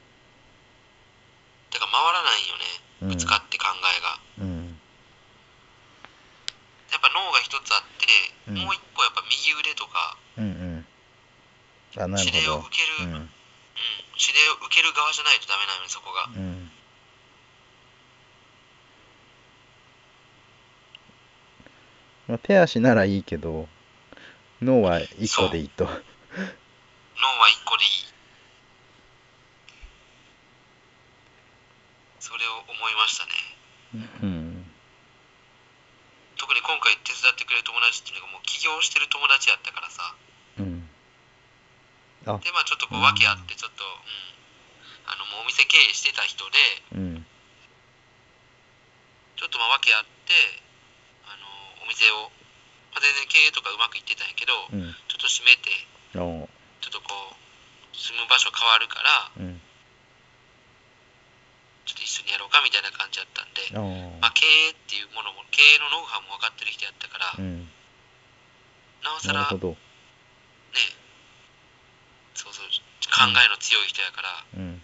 [1.71, 2.65] だから回らないよね。
[3.03, 4.19] うん、ぶつかって考えが。
[4.43, 4.79] うん、
[6.91, 8.07] やっぱ脳が1つあって、
[8.51, 8.67] うん。
[8.67, 10.49] もう1個やっぱ右腕とかうん、う
[10.83, 10.87] ん。
[11.99, 13.05] あ、なる指令をほ受ける、ど。
[13.07, 13.15] うん。
[13.15, 13.31] うん、
[14.15, 16.27] 指令を受ける側じゃないとダメなのねそこが。
[16.27, 16.64] うん。
[22.27, 23.69] まあ、手足ならいいけど、
[24.63, 25.85] 脳は一個でいいと。
[25.85, 26.01] 脳は1
[27.65, 27.91] 個でいい。
[32.21, 33.31] それを思いましたね。
[34.23, 34.65] うん、
[36.37, 40.15] 特に今回手伝ってくれる友達っていうのがもう起業してる友達やったからさ。
[40.59, 40.89] うん。
[42.25, 46.57] でまあちょっとこう訳あってちょっと、うん、あのもうお店経営してた人で
[46.97, 47.27] うん、
[49.37, 50.33] ちょっとまあ訳あって
[51.85, 52.33] お店を、
[52.97, 55.71] まあ、全然経営とかうまくいってたんやけどうん、ちょっと閉めて
[56.17, 56.49] お
[56.81, 57.37] ちょっとこう
[57.93, 59.05] 住む場所変わるか
[59.37, 59.61] らうん、
[61.85, 67.69] ちょっと一緒にやろうかみたいな感じだったんで、おまあ、経営っていうものも経営のノウハウも分かってる人やったから、うん、
[69.05, 69.59] なおさらね。
[72.35, 72.67] そうそう
[73.15, 74.83] 考えの強い人やから、うん、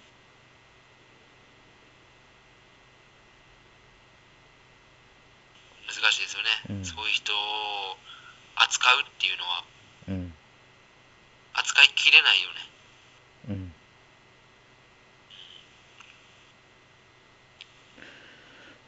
[5.90, 6.84] 難しいですよね、うん。
[6.84, 7.96] そういう人を
[8.54, 9.64] 扱うっていうのは
[10.08, 10.32] うん、
[11.54, 12.54] 扱いきれないよね。
[13.48, 13.72] うん。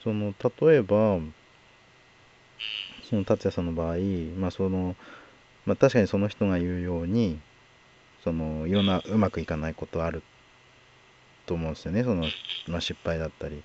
[0.03, 0.35] その
[0.69, 1.19] 例えば
[3.09, 3.97] その達也さんの場合、
[4.37, 4.97] まあその
[5.65, 7.39] まあ、確かにその人が言うように
[8.25, 10.23] そのいろんなうまくいかないことある
[11.47, 12.03] と思うんですよね。
[12.03, 12.27] その、
[12.67, 13.63] まあ、失敗だったり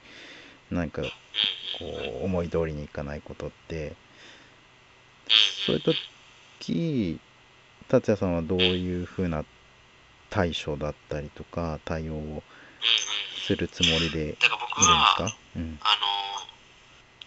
[0.69, 1.11] なんかうん
[1.77, 1.85] こ
[2.21, 3.93] う思い通りにいかないことってうん。
[5.65, 5.81] そういう
[6.59, 7.19] 時
[7.87, 9.45] 達也さんはどういうふうな
[10.29, 12.43] 対処だったりとか対応を
[13.45, 15.79] するつもりでいるんでだから僕すはかうん。
[15.81, 16.47] あの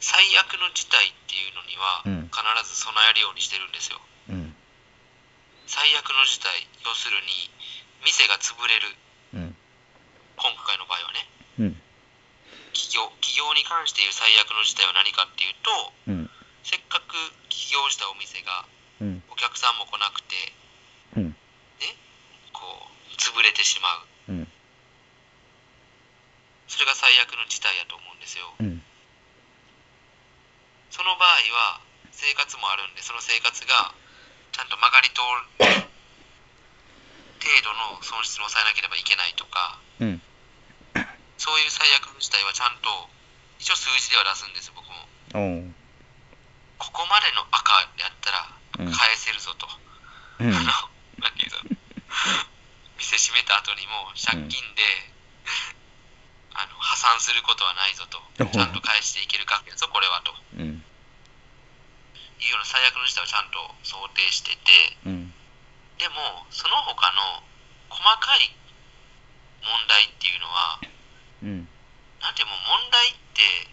[0.01, 2.31] 最悪の事態っていうのにはうん。
[2.31, 4.01] 必ず備えるようにしてるんですよ。
[4.31, 4.55] うん。
[5.67, 6.51] 最悪の事態
[6.85, 7.51] 要するに
[8.05, 8.89] 店が潰れる。
[9.35, 9.57] うん。
[10.37, 11.29] 今回の場合はね。
[11.59, 11.90] うん
[12.73, 15.71] 企業企業に関していう最悪の事態は何かっていうと
[16.07, 16.31] うん。
[16.63, 17.15] せっかく
[17.49, 18.65] 起業したお店が
[19.01, 19.23] うん。
[19.31, 20.35] お客さんも来なくて
[21.17, 21.37] うん。
[22.53, 23.89] こう潰れてしま
[24.29, 24.33] う。
[24.33, 24.49] うん。
[26.69, 28.47] それが最悪の事態やと思うんですよ。
[28.61, 28.83] うん。
[30.91, 31.81] その場合は
[32.13, 33.95] 生活もあるんでその生活が
[34.53, 35.25] ちちゃんと曲がり通
[35.65, 35.81] る
[37.41, 40.21] 程度の損失も抑えなければいけないとか、うん
[41.41, 43.09] そういう最悪自体はちゃんと
[43.57, 45.09] 一応数字では出すんです僕も。
[46.77, 48.93] ここまでの赤やったらうん。
[48.93, 49.67] 返せるぞと、
[50.39, 50.53] うん。
[50.53, 50.69] あの
[51.17, 51.77] なんていうの？
[53.01, 54.85] 店閉めた後にも借金で、
[56.53, 58.21] あの破産することはないぞと。
[58.39, 58.49] うん。
[58.53, 60.37] ちゃんと返していける額やぞこれはと。
[60.57, 60.85] うん。
[62.41, 64.97] いうような最悪の事態をちゃんと想定してて。
[65.07, 65.35] うん。
[65.97, 67.43] でもその他の
[67.89, 68.55] 細かい
[69.65, 70.81] 問題っていうのは
[71.43, 71.69] うん。
[72.21, 73.69] なんてもう問題って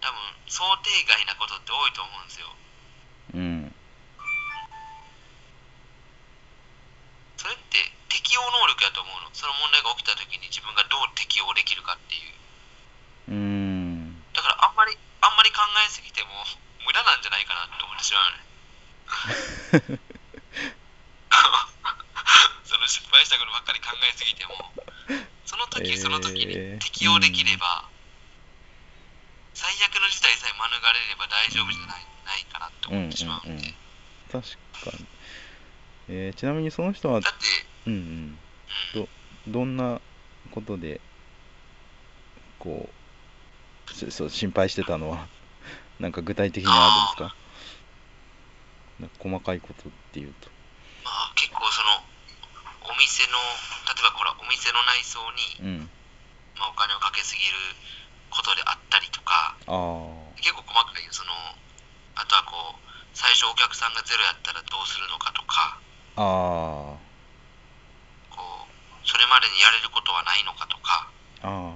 [0.00, 2.56] 多分想定外なことって多いと思うんですよ。
[3.34, 3.74] うん。
[7.36, 9.28] それって適応能力やと思うの？
[9.34, 12.20] その問題が起きた時に自分がどう適応できるかってい
[13.28, 13.32] う。
[13.32, 14.22] うん。
[14.32, 16.28] だからあんまりあんまり考えすぎても
[16.84, 18.44] 無駄なんじゃないかなって思ってしまうよね
[22.64, 24.70] その失敗したことばっかり考えすぎても
[25.46, 27.88] その時その時えーに適応できれば、
[29.54, 30.76] 最悪の事態さえ免れ
[31.08, 32.70] れば大丈夫じゃない,、ないかな
[33.14, 33.52] ってしまううん。
[33.52, 33.74] うんうん
[34.30, 34.48] 確
[34.80, 35.06] かに。
[36.08, 37.38] えーちなみにその人はだって、
[37.86, 38.00] うんうん。
[38.00, 38.38] うん、
[38.92, 39.08] ど
[39.46, 40.00] どんな
[40.50, 41.00] ことで
[42.58, 42.92] こ
[43.90, 45.28] うそそう心配してたのは
[45.98, 47.36] なんか具体的にあるんですか？
[48.98, 50.50] なんか細かいことっていうと。
[51.04, 52.04] まあ結構その
[52.90, 53.38] お店の
[53.92, 55.20] 例えばほらお店の内装
[55.62, 55.90] に、うん。
[56.58, 57.50] まあ、お金をかけすぎる
[58.30, 61.32] ことであったりとかああ結構細かいその
[62.14, 65.78] あとはこう最初お客さんがゼロやったらどうするのかとか
[66.18, 66.98] ああ
[68.30, 71.08] こうそれまでにやれることはないのかとか
[71.42, 71.74] あ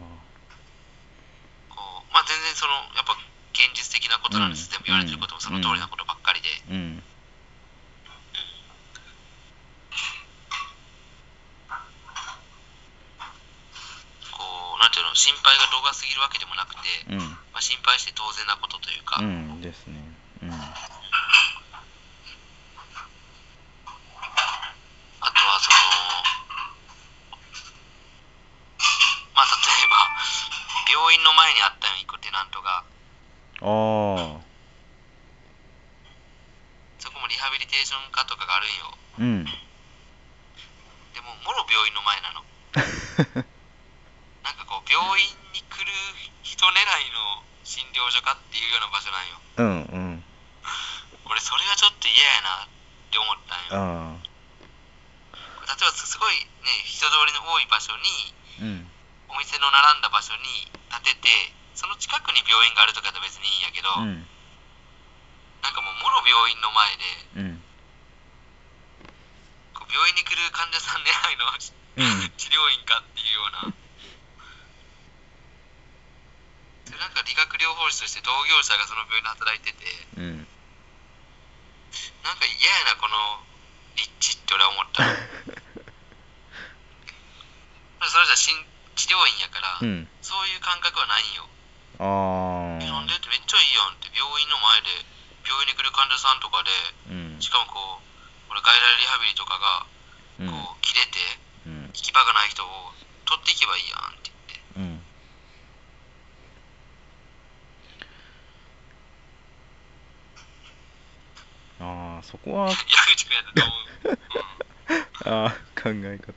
[1.71, 3.15] こうまあ全然そのやっぱ
[3.55, 7.03] 現実的なことなんです、うん全部言われてることもその通りなことばっかりで、あうん。
[14.31, 14.45] こ
[14.79, 16.81] うなんていうの心配が度が過ぎるわけでもなくて、
[17.11, 17.19] うん。
[17.19, 20.08] まあ、心配して当然なことというか、うんですね
[33.69, 34.41] ああ
[36.99, 38.99] そこもリハビリテーション科とかがあるんよ。
[39.19, 42.45] うんでも、もろ病院の前なの。
[44.45, 45.93] なんかこう、病院に来る
[46.43, 49.41] 人狙いの診療所かっていうような場所なんよ。
[49.57, 50.25] うんうん
[51.27, 52.69] 俺、それはちょっと嫌やなっ
[53.11, 53.69] て思ったんよ。
[53.73, 54.29] あ
[55.67, 58.91] 例えば、すごいね、人通りの多い場所に、あうん
[59.29, 64.27] お店の並んだ場所に建てて、その近くに病院があるとかだと別にいいんやけど、うん。
[65.63, 67.07] なんかもう、もろ病院の前で、
[67.39, 67.63] うん。
[69.79, 72.35] こう病院に来る患者さん狙いのうん。
[72.35, 73.55] 治療院かっていうよう
[76.91, 79.87] な、なんか理学療法士として同業者がその病院で働いてて、
[80.19, 80.51] うん。
[82.27, 83.39] なんか嫌やな、この
[83.95, 85.07] 立地って俺は思った。
[85.07, 85.15] の。
[88.11, 88.67] それじゃ新
[88.99, 90.11] 治療院やから、うん。
[90.23, 91.47] そういう感覚はないんよ。
[91.99, 95.03] あえなんあでってめっちゃいいやんって、病院の前で、
[95.43, 96.71] 病院に来る患者さんとかで、
[97.11, 97.43] うん。
[97.43, 99.87] しかもこう、俺外来リハビリとかが、
[100.39, 100.51] うん。
[100.51, 101.19] こう、切れて、
[101.67, 101.91] うん。
[101.91, 102.95] 行き場がない人を
[103.27, 104.31] 取っていけばいいやんって
[104.79, 105.03] 言って。
[111.83, 111.87] うん。
[111.87, 112.71] ああそこは。
[115.27, 116.33] ああ考え方。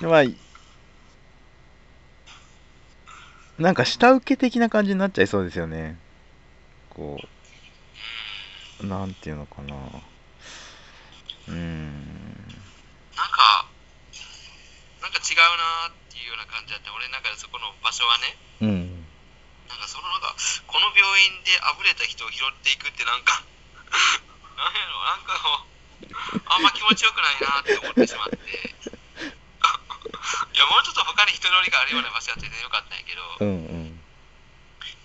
[0.00, 0.49] でまあ
[3.60, 6.00] なんか下請け的な感じになっちゃいそうですよね。
[6.88, 7.20] こ
[8.80, 9.76] うなんていうのかな。
[9.76, 11.92] うーん。
[13.12, 13.68] なんか、
[15.04, 16.88] なんか違うなーっていうような感じだった。
[16.96, 18.32] 俺の中でそこの場所はね、
[18.64, 19.04] うん。
[19.68, 20.32] なんかそのなんか、
[20.64, 23.44] この病院であぶれた人を拾っていくってなんか、
[24.56, 25.36] なんやろ、なんか
[26.48, 28.40] あんま気持ちよくないなって思ってしまって。
[30.52, 34.00] いや、もうちょっと他に人通りがあるような場所やって全然よかったんやけど、うんうん。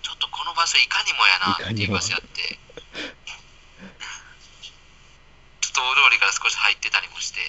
[0.02, 2.42] ちょっとこの場所いかにもやなっていう場所やって、
[5.60, 7.40] ちょっと大通りから少し入ってたりもして、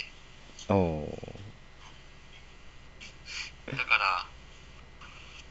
[3.75, 4.25] だから、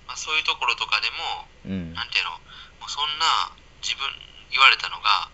[0.08, 1.94] まあ、そういうところとかでも、ーうん。
[1.94, 2.30] なんていうの、
[2.80, 3.52] もうそんな
[3.82, 4.08] 自分、
[4.50, 5.28] 言われたのが、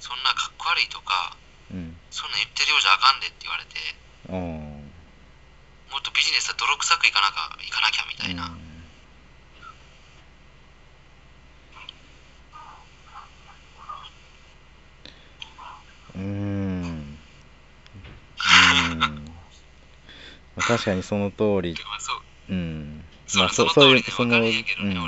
[0.00, 1.36] そんなかっこ悪いとか、
[1.70, 1.96] うん。
[2.10, 3.80] そんなん言ってるようじゃあかんでって言われて、
[5.90, 8.56] もっとビジネスは泥臭くいかなかいかなきゃみたいな、
[16.16, 17.16] うん、うん
[20.66, 21.76] 確かにその通り。
[22.48, 23.04] うん。
[23.36, 24.64] まあ、そそういう、そ、ん、なに。
[24.80, 25.06] うん、でも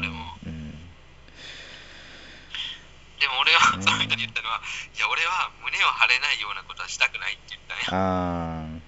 [3.40, 4.60] 俺は、その人に言ったのは、
[4.94, 7.82] いや、俺は胸を張れないようなことはしたくないって言ったね。
[7.96, 8.87] ああ。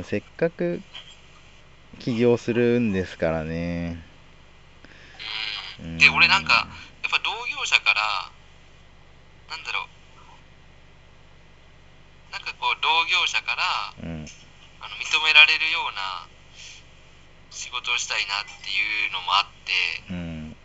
[0.00, 0.80] せっかく
[2.00, 4.00] 起業するんですからね。
[5.78, 5.98] うん。
[5.98, 6.66] で俺なんか
[7.04, 8.32] やっぱ同業者から
[9.52, 9.92] なんだろう。
[12.32, 13.52] なんかこう同業者か
[14.00, 14.24] らうん。
[14.80, 16.26] あの認められるような
[17.50, 19.72] 仕事をしたいなっていうのもあって、
[20.08, 20.56] うん。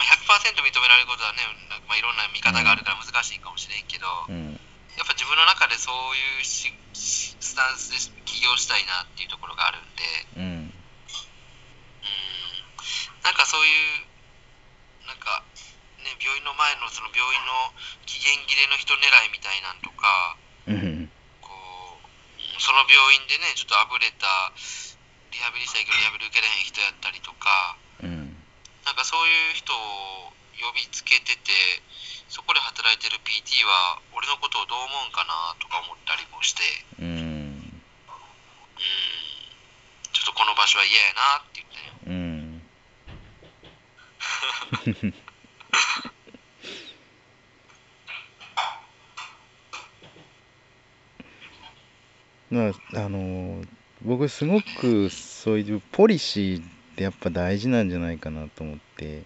[0.00, 1.44] まあ、100%認められることはね、
[1.86, 4.58] まあいろんな見方があるから難しいかもしれんけど、うん
[4.96, 10.02] やっぱ自分の中でそういうししスタンスで起業したいなっていうところがあるんで、
[10.38, 10.42] うん。
[10.42, 10.72] うん、
[13.22, 13.70] なんかそうい
[14.02, 15.42] う、なんか、
[16.02, 17.74] ね、病院の前のその病院の
[18.06, 21.10] 期限切れの人狙いみたいなんとか、うん。
[21.42, 24.26] こう、その病院でね、ちょっとあぶれた、
[25.34, 28.36] リハビリしたいけどリハビリ受けれへん人やったりとか、うん。
[28.86, 30.30] なんかそういう人を
[30.62, 31.50] 呼びつけてて、
[32.28, 36.62] そこで働いてる PT は、俺のことをどう思うんかなとか思ったりもして、
[36.98, 37.06] うん。
[37.06, 37.82] うん、
[40.12, 41.92] ちょっとこの場所は嫌やなって言ってね。
[42.08, 42.62] うん。
[52.54, 53.62] まああの
[54.02, 56.64] 僕すごくそういうポリシーっ
[56.96, 59.24] てやっぱ大事なんじゃないかなと思って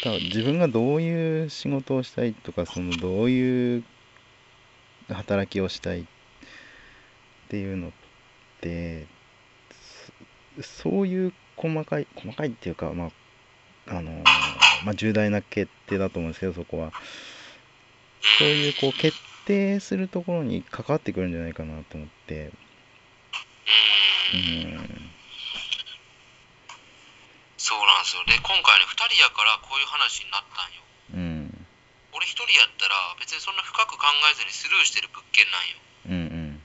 [0.00, 3.84] 多分自分がどういう仕事をしたいとかそのどういう
[5.08, 6.04] 働きをしたいっ
[7.48, 7.92] ていうのっ
[8.60, 9.06] て
[10.60, 14.10] そういう細かい細かいっていうかまああの
[14.84, 16.92] まあ重大な決定だと思うんですけどそこは。
[18.38, 22.50] そういうこう決定するところに関わってくるんじゃないかなと思って。
[24.32, 25.11] うん。
[27.62, 28.26] そうなんですよ。
[28.26, 30.82] で、今回ね、2人やからこういう話になったんよ。
[31.14, 31.16] う
[31.46, 31.66] ん
[32.10, 35.78] 俺1人やったら、別にそんな深く考えずにスルーしてる物件なんよ。
[36.06, 36.62] うんうん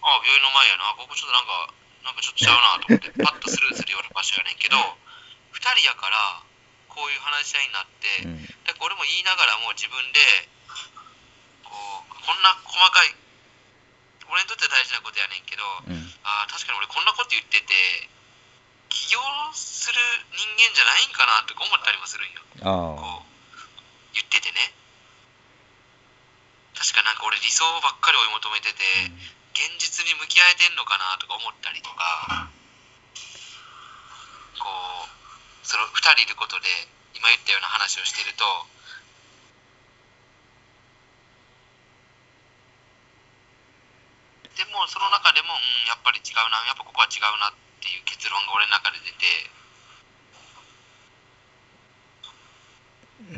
[0.00, 0.96] ああ、病院の前やな。
[0.96, 1.74] ここちょっとなんか、
[2.08, 6.40] なんかちょっとちゃうなと思って、 パッとスルーするような場所やねんけど、2人やから、
[6.88, 10.48] こういう話し合いになって、うんだから俺も言いながらも自分で、
[11.64, 13.14] こう、こんな細かい、
[14.28, 18.08] 俺にとって大事なことやねんけど、うんああ、確かに俺こんなこと言ってて、
[18.88, 19.20] 起業
[19.52, 19.98] する
[20.32, 22.40] 人間じゃないんかなとか思ったりもするんよ。
[22.60, 23.28] あこう、
[24.14, 24.74] 言っててね。
[26.74, 28.84] 確かなんか俺理想ばっかり追い求めてて、
[29.52, 32.48] 現実に向き合えてんのかなとか思ったりとか、
[34.58, 34.70] こ
[35.06, 36.66] う、その2人いることで、
[37.18, 38.44] 今言ったような話をしてると、
[44.54, 49.22] でもその中でも、うん、やっぱり違うな、やっぱここは違うなっていう結論が俺の中で出て、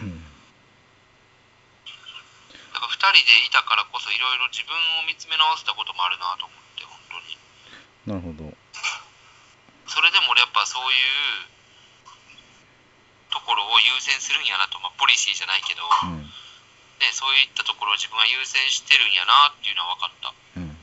[0.00, 0.24] うん。
[2.72, 7.36] だから2人でいたからこそいろいろ自分を見つめ直せたこともあるなと思って、本当に。
[8.08, 8.56] なるほど。
[9.84, 11.50] それでも俺やっぱそういう
[13.34, 16.30] ところを優先するんやなと、まあ、ポリシーじゃないけど、うん。
[17.00, 20.34] ね、そういったところを自分は優先してるんやなっていうのは分かった。
[20.60, 20.76] うん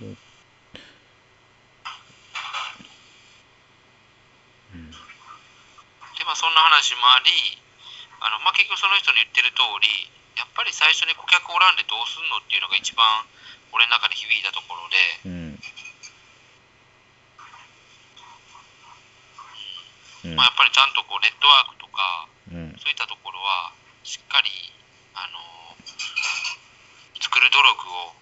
[0.00, 0.04] う
[4.76, 4.90] ん
[6.18, 7.58] で、まあ、そんな話もあり、
[8.22, 10.06] あのまあ、結局その人の言ってる通り、
[10.38, 13.02] やっぱり最初に顧客おらんでどうすんのっていうのが一番
[13.74, 14.94] 俺の中で響いたところで、
[15.26, 15.58] うん。
[20.30, 20.38] うん。
[20.38, 22.78] まあ、やっぱりちゃんとこうネットワークとか、うん。
[22.78, 23.74] そういったところは
[24.06, 24.46] しっかり、
[25.18, 25.42] あの
[27.18, 28.14] 作る努力を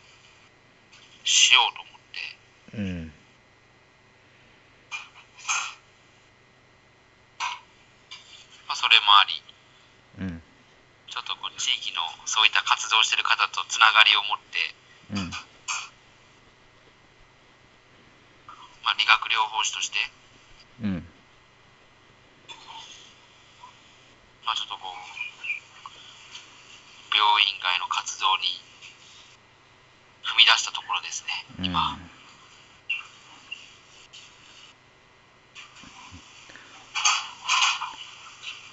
[1.28, 3.12] しようと思って、うん
[8.66, 9.42] まあ、それもあり、
[10.18, 10.42] うん。
[11.08, 14.74] ちょっとこう地域のそういった活動してる方とつながりを持って、
[15.12, 15.30] うん。
[18.84, 19.98] まあ、理学療法士として、
[20.82, 21.06] うん。
[24.44, 24.94] まあ、ちょっとこう、
[27.14, 28.60] 病院外の活動に
[30.24, 31.98] 踏み出したところですね、今。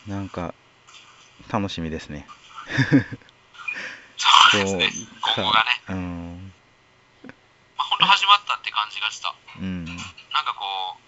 [0.08, 0.54] なんか
[1.52, 2.26] 楽しみですね。
[4.52, 4.90] そうですね、
[5.22, 6.54] こう今後がね、うん。
[7.78, 9.34] まあ、本当始まったって感じがした。
[9.58, 9.86] うん。
[9.86, 9.98] なん
[10.46, 11.02] かこう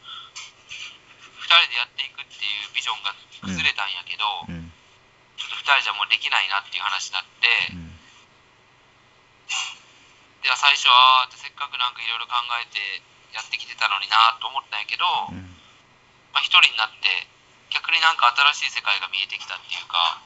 [1.41, 4.72] 2人でやっていくっていうビジョンが崩れたんやけど、うん。
[5.38, 7.94] ちょっと2人じゃもうできないなっていう話になって、うん。
[10.41, 12.80] では最初はせっかくなんかいろいろ考えて
[13.34, 15.56] やってきてたのになと思ったんやけど、うん。
[16.34, 17.28] まあ、一人になって
[17.84, 20.23] 逆になんか新しい世界が見えてきたっていうか。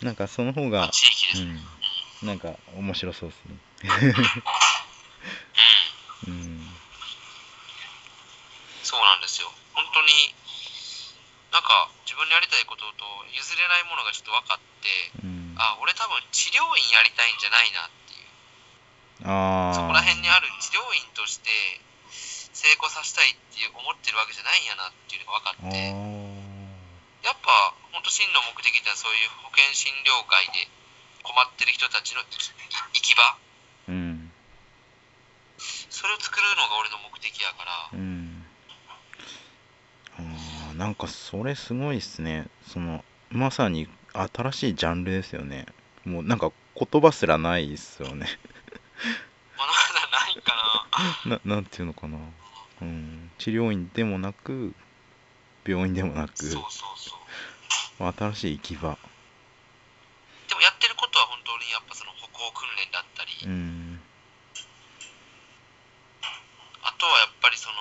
[0.00, 2.28] なんかその方が地域です、うん。
[2.32, 3.60] なんか面白そうですね。
[6.24, 6.32] うん。
[6.32, 6.64] うん。
[8.80, 9.52] そうなんですよ。
[9.74, 10.32] 本当に
[11.52, 13.04] なんか自分のやりたいことと
[13.36, 14.88] 譲れないものがちょっと分かって
[15.20, 15.54] うん。
[15.58, 17.97] あ俺多分治療院やりたいんじゃないなって
[19.24, 21.50] ああそこら辺にある治療院として
[22.54, 25.78] 成功させたいっていう思ってるわけじゃないんやなっていうのが分かあって。
[25.78, 26.58] ー。
[27.26, 27.50] やっぱ
[27.90, 30.70] 本当真の目的ってのはそういう保険診療会で
[31.22, 33.22] 困ってる人たちの生き場。
[33.88, 34.30] うん
[35.90, 37.90] それを作るのが俺の目的やから。
[37.92, 38.46] うん。
[40.18, 42.46] あーなんかそれすごいっすね。
[42.66, 45.66] そのまさに新しいジャンルですよね。
[46.04, 48.26] もうなんか言葉すらないっすよね
[48.98, 50.88] ないか
[51.24, 51.36] な。
[51.36, 52.18] ななんていうのかな。
[52.82, 53.30] うん。
[53.38, 54.74] 治療院でもなく
[55.66, 56.36] 病院でもなく。
[56.36, 57.14] そうそうそ
[58.04, 58.12] う。
[58.16, 58.98] 新しい行き場。
[60.48, 64.00] でもやってることは本当にやっぱその歩行訓練だったり、うん。
[66.82, 67.74] あとはやっぱりその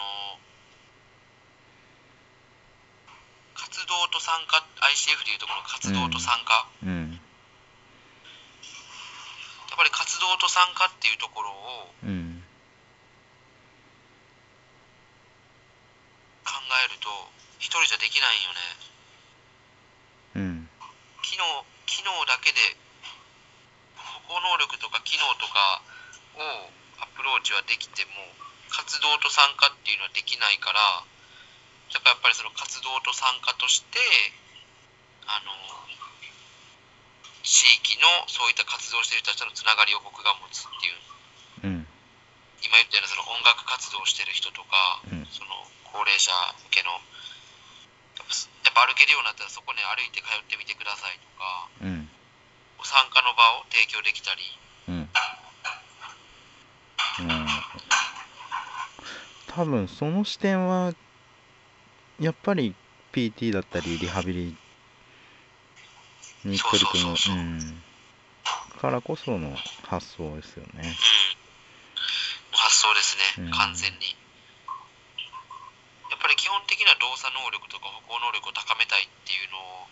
[3.56, 7.07] 活動と参加 ICF でいうところの活動と参加、うん。
[7.07, 7.07] やっ
[9.78, 12.42] ぱり活動と参加っていうところをうん
[16.42, 17.08] 考えると
[17.62, 18.60] 一人じゃできないよね。
[20.36, 20.70] うん。
[21.22, 21.46] 機能
[21.86, 22.60] 機能だけで
[24.26, 25.82] 歩行能力とか機能とか
[26.36, 26.70] を
[27.04, 28.12] アプローチはできても
[28.70, 30.80] 活動と参加っていうのはできないから
[31.94, 34.00] だからやっぱりその活動と参加として
[35.28, 35.77] あの
[37.48, 41.88] 地域のそういった活動をしている人たちとのつながりを僕が持つっていううん。
[42.60, 45.24] 今言ったようなその音楽活動をしてる人とか、うん。
[45.32, 45.56] その
[45.88, 46.36] 高齢者
[46.68, 47.00] 向けのや
[48.68, 52.12] っぱ歩けるようになったらそこに歩いて通ってみてくださいとかうん。
[52.84, 54.44] 参加の場を提供できたり。
[54.92, 55.08] うん。
[57.24, 57.48] うん。
[59.48, 60.92] 多分その視点は
[62.20, 62.76] やっぱり
[63.14, 64.58] PT だったりリハビリ
[66.48, 67.16] に取り組む
[68.80, 69.52] からこその
[69.84, 70.96] 発想ですよね。
[72.52, 73.52] 発想ですね、うん。
[73.52, 74.16] 完全に。
[76.10, 79.88] やっぱり基本的な動作能力とか歩行能力を高めたいっていうのを、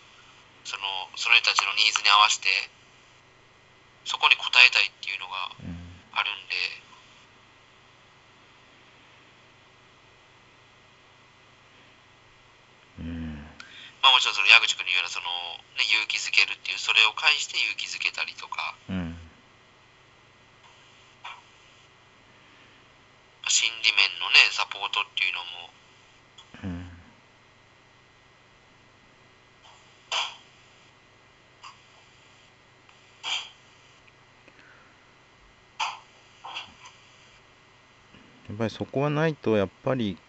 [0.63, 0.83] その
[1.15, 2.47] その人たちのニーズに合わせて、
[4.05, 5.85] そこに応えたいっていうのがうん。
[6.15, 6.55] あるんで、
[12.99, 13.47] うん
[14.05, 19.17] まあ、もちろんその矢口君の言うようなその、ね、勇気づけるっていう、それを介して勇気づけたりとか、うん。
[23.49, 25.73] 心理面のね、サポートっていうのも、
[26.65, 26.85] うん。
[38.49, 40.19] やっぱりそこはないとやっぱり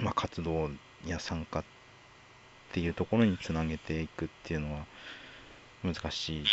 [0.00, 0.68] まあ活動
[1.06, 1.81] や参加って
[2.80, 4.86] いうところにつなげていくっていうのは
[5.82, 6.50] 難しいうん、と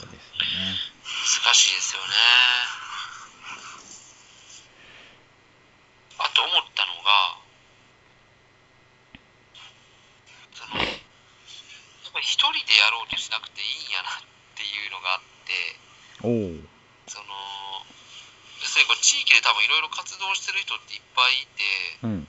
[0.00, 0.76] ころですよね。
[1.02, 2.08] 難しいですよね。
[6.18, 7.38] あと思ったのが、
[10.52, 14.22] その、やっぱり一人でやろうとしなくていいんやなっ
[14.54, 15.80] ていうのがあって、
[16.20, 17.24] その、
[18.60, 21.62] 要するにこう地域で多分いろいろ活動してる人っていっぱいいて、
[22.02, 22.28] うん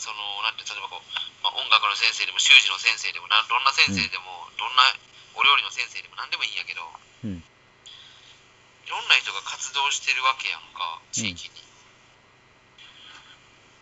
[0.00, 1.04] その、なんて、例えばこう、
[1.44, 4.86] まあ、音楽の先生でも、習字の先生でも、などんな先生でも、どんな
[5.34, 6.86] お料理の先生でも何でもいいんやけど、
[7.26, 7.42] うん。
[7.42, 11.58] いろんな人が活動してるわけやんか、地域に。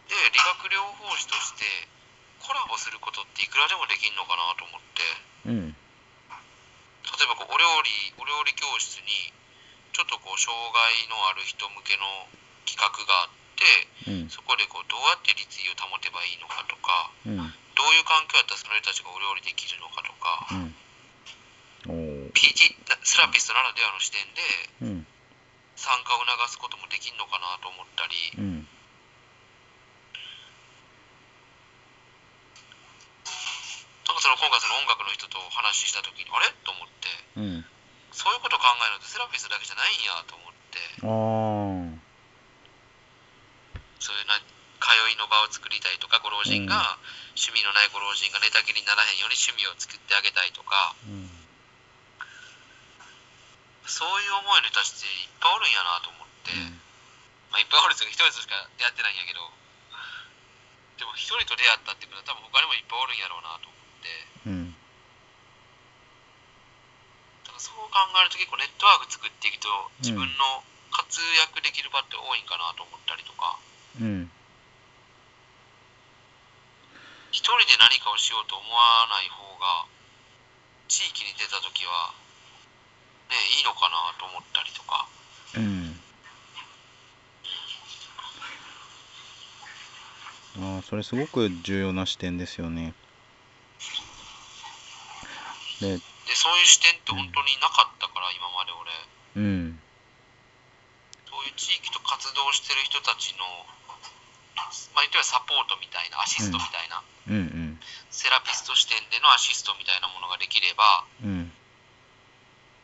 [0.09, 1.69] で、理学療法士として、
[2.41, 5.05] コラボすることっていくらでもできんのかなと思って、
[5.45, 5.77] うん。
[7.13, 9.33] 例えばこうお料理、お料理教室に、
[9.93, 12.25] ちょっとこう、障害のある人向けの
[12.65, 13.29] 企画があっ
[14.05, 14.31] て、うん。
[14.31, 20.51] そこでこうどうやって立位を保てばいいのかとか、うんどういう環境やったらその人たちがお料理できるのかとか、
[21.87, 22.35] うん。
[22.35, 22.75] PT
[23.07, 24.43] セラピストならではの視点で
[24.83, 25.07] うん。
[25.79, 28.69] 参加を促すこともできるのかなと思ったり、うん。
[35.19, 35.29] ち
[35.59, 36.47] 話した時にあれ？
[36.65, 37.11] と思って。
[37.37, 37.67] うん。
[38.13, 40.79] そういうこと考えるのってセラピストだけじゃないんやと思って。
[43.99, 44.39] そういうな
[44.79, 46.99] 通いの場を作りたいとかご老人が、
[47.35, 50.95] 趣味のないご老人が寝たきりにならへんように趣味を作ってあげたいとか。
[51.07, 51.39] うん
[53.89, 56.53] そういう思いの人たちっていっぱいおるんやなと思って、
[57.49, 59.41] まあ、いっぱいおるというか一人としか出会ってないんやけど。
[61.01, 64.11] でも一人と出会ったってことは多分他にもいっぱいおるんやろうなと思って。
[64.51, 64.75] うん。
[67.47, 69.71] だからそう考えると結構ネットワーク作っていくと
[70.05, 73.57] 自分の活躍できる場って多いんかなと思ったりとか。
[74.03, 74.29] うん
[77.39, 79.87] 一人で何かをしようと思わない方が
[80.89, 82.11] 地域に出た時は
[83.31, 85.07] ねいいのかなと思ったりとか。
[85.55, 85.95] うん。
[90.59, 92.93] ああそれすごく重要な視点ですよね。
[95.79, 96.03] でで
[96.35, 98.91] そういう視点って本当になかったから今まで俺。
[99.39, 99.81] うん。
[101.31, 103.47] そういう地域と活動してる人たちの
[104.95, 107.79] まあ言ってはサポートみたいなアシストみたいな、うん
[108.11, 111.31] セラピスト視点でのアシストみたいなものができればうん。
[111.31, 111.53] うん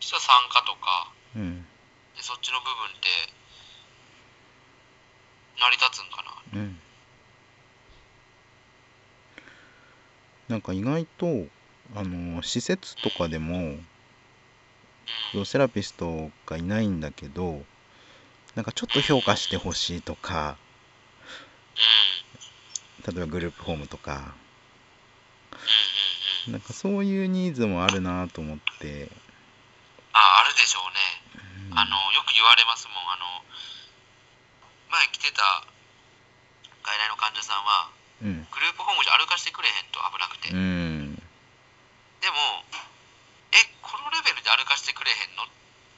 [0.01, 1.64] 実は参加とかうん。
[2.14, 3.09] でそっちの部分って
[5.59, 6.22] 成り立つんか
[6.52, 6.60] な？
[6.60, 6.80] うん。
[10.48, 11.46] なんか意外と
[11.96, 13.78] あの施設とかでも
[15.32, 15.46] うん。
[15.46, 17.62] セラピストがいないんだけど
[18.55, 20.64] なんかちょっと評価してほしいとかうん
[23.06, 24.34] 例えばグループホームとか。
[26.48, 29.09] なんかそういうニーズもあるなと思って、
[30.12, 31.72] ああるでしょうね。
[31.72, 31.78] うん。
[31.78, 32.96] あのよく言われますもん。
[33.09, 33.24] あの
[34.92, 35.64] 前来てた
[36.84, 37.88] 外来の患者さんは
[38.20, 38.46] うん。
[38.52, 41.16] グループホームじゃ歩かしてくれへんと危なくて、うん。
[42.20, 42.36] でも
[43.56, 45.44] えこのレベルで歩かしてくれへんの？
[45.44, 45.46] っ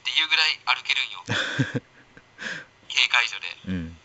[0.07, 1.19] ていうぐらい歩けるんよ。
[2.87, 3.57] 警戒所で。
[3.67, 3.96] うん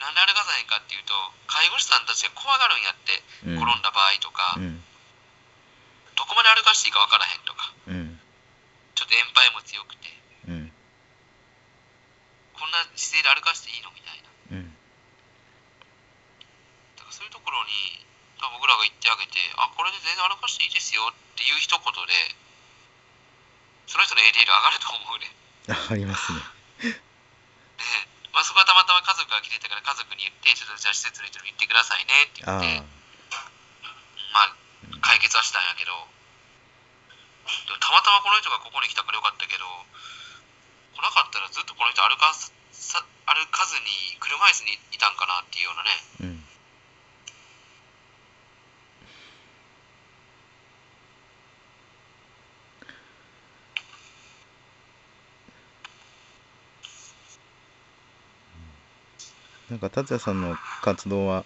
[0.00, 1.12] なんで歩かさへんかっていうと
[1.46, 3.60] 介護士さんたちが怖がるんやってうん。
[3.60, 4.80] 転んだ場合とか、うん。
[6.16, 7.72] どこまで歩かしていいか分からへんとか。
[7.88, 8.20] うん。
[8.96, 10.12] ちょっと塩梅も強くて。
[10.48, 10.72] うん。
[12.56, 14.28] こんな姿勢で歩かしていいのみたいな。
[14.56, 14.72] うん。
[16.96, 18.04] だからそういうところに
[18.40, 22.12] まあ僕らが言ってあげてあこれで全然歩かしていいですよっていう一言で
[23.88, 25.32] その人の ADL 上がると思うね。
[25.90, 26.40] ありますね。
[26.84, 26.94] で、
[28.30, 32.66] まあ、そこはたまたま家族が来てたから家族に言ってちょっとじゃあ施設の人に言ってくださいねって言って
[34.30, 34.54] まあ
[35.02, 35.92] 解決はしたんやけど
[37.82, 39.66] たまたまこの人がここに来たからよかったけど
[40.94, 46.38] 来なかったらずっとこの人歩かすさ歩かずに車椅子にいたんかなっていうようなね。
[46.38, 46.39] うん
[59.70, 61.44] なんか達也さんの活動は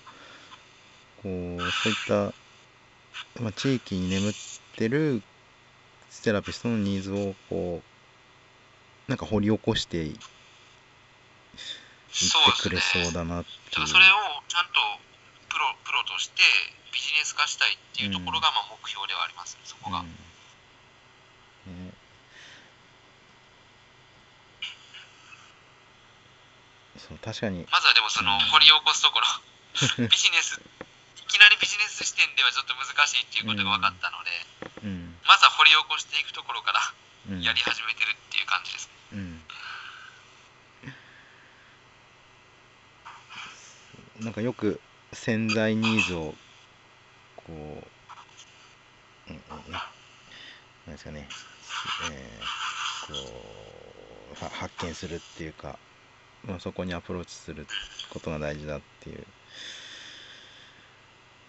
[1.22, 2.32] こうそういった、
[3.42, 4.32] まあ、地域に眠っ
[4.76, 5.22] てる
[6.10, 7.82] セラピストのニーズをこ
[9.08, 10.20] うなんか掘り起こしていって
[12.62, 13.86] くれそうだなっていう。
[13.86, 14.06] それを
[14.48, 14.72] ちゃんと
[15.50, 16.40] プロプロとして
[16.92, 20.00] ビジネス化したいっていうところがまあ目標ではありますね、そこが。
[20.00, 20.06] うん
[26.93, 27.66] ねそう確かに。
[27.70, 28.40] まずはでもそのうん。
[28.48, 29.26] 掘り起こすところ、
[30.08, 34.46] ビジネス、いきなりビジネス視点ではちょっと難しいっていうことが分かったので、
[34.84, 35.20] うん。
[35.24, 36.80] まずは掘り起こしていくところから
[37.30, 37.42] うん。
[37.42, 38.88] やり始めてるっていう感じです。
[38.88, 38.92] ね。
[39.12, 39.44] うん。
[44.20, 44.80] なんかよく
[45.12, 46.34] 潜在ニーズを
[47.36, 47.84] こ
[49.28, 51.28] う、うんうん、なんですかね、
[52.10, 52.64] えー
[53.06, 53.12] こ
[54.40, 55.78] うは発見するっていうか、
[56.46, 57.66] まあ、そこにアプローチする
[58.10, 59.24] ことが大事だっていう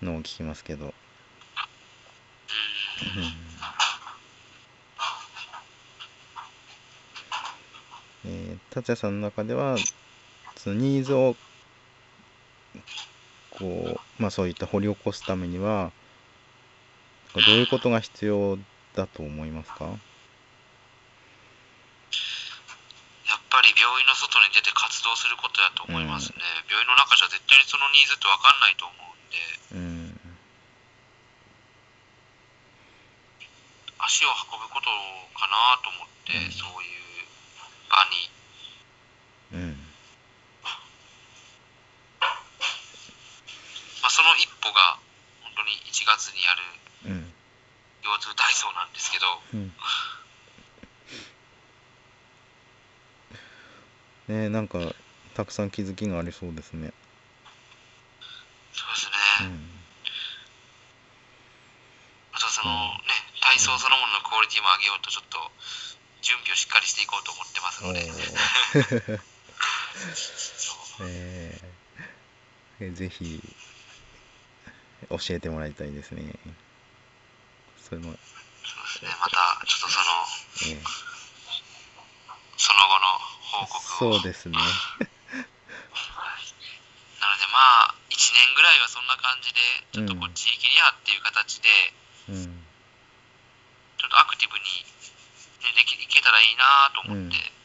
[0.02, 0.92] のを聞きますけど、うん。
[0.92, 0.94] うん
[8.28, 9.78] えー達也さんの中では
[10.58, 11.36] そのニーズを
[13.52, 13.66] こ
[14.20, 15.92] うまあそういった掘り起こすためには
[17.34, 18.58] どういうことが必要
[18.96, 19.96] だと思いますかやっ
[23.50, 26.44] ぱり病院の外に出て活動することやと思いますね。
[26.68, 29.40] 病院の中じゃ絶対にそのニーズって分かんないと思うんで、
[29.72, 30.20] うん。
[34.04, 34.92] 足を運ぶこと
[35.40, 36.52] かなと思って、うん。
[36.52, 37.24] そういう
[37.88, 38.28] 場に、
[39.56, 39.80] うん。
[44.04, 45.00] まあ、その一歩が
[45.42, 46.52] 本当に1月にや
[47.08, 47.32] るうん。
[48.04, 49.74] 腰痛体操なんですけど、うん。
[54.28, 54.80] ねなんか、
[55.36, 56.94] たくさん気づきがありそうですね。
[58.72, 59.08] そうです
[59.44, 59.70] ね、うん。
[62.32, 65.52] あとそのうんね、体操そのもののクオリティも上げようと、ちょっと
[66.22, 68.00] 準備をしっかりしていこうと思ってますおので、
[71.04, 73.42] えーえぜひ、
[75.10, 76.34] 教えてもらいたいですね。
[77.90, 78.20] その、そうで
[79.00, 81.16] すね、またちょっとその、えー
[82.58, 83.06] その後の
[83.68, 84.14] 報告を。
[84.14, 84.58] そうですね。
[84.58, 84.72] なので
[87.52, 87.60] ま
[87.90, 89.60] あ、1年ぐらいはそんな感じで、
[89.92, 91.70] ちょっとこうんう地域リハっていう形で、
[92.30, 92.64] うん。
[93.98, 94.64] ちょっとアクティブに、
[95.62, 97.56] ね、できいけたらいいなと思って、うんうん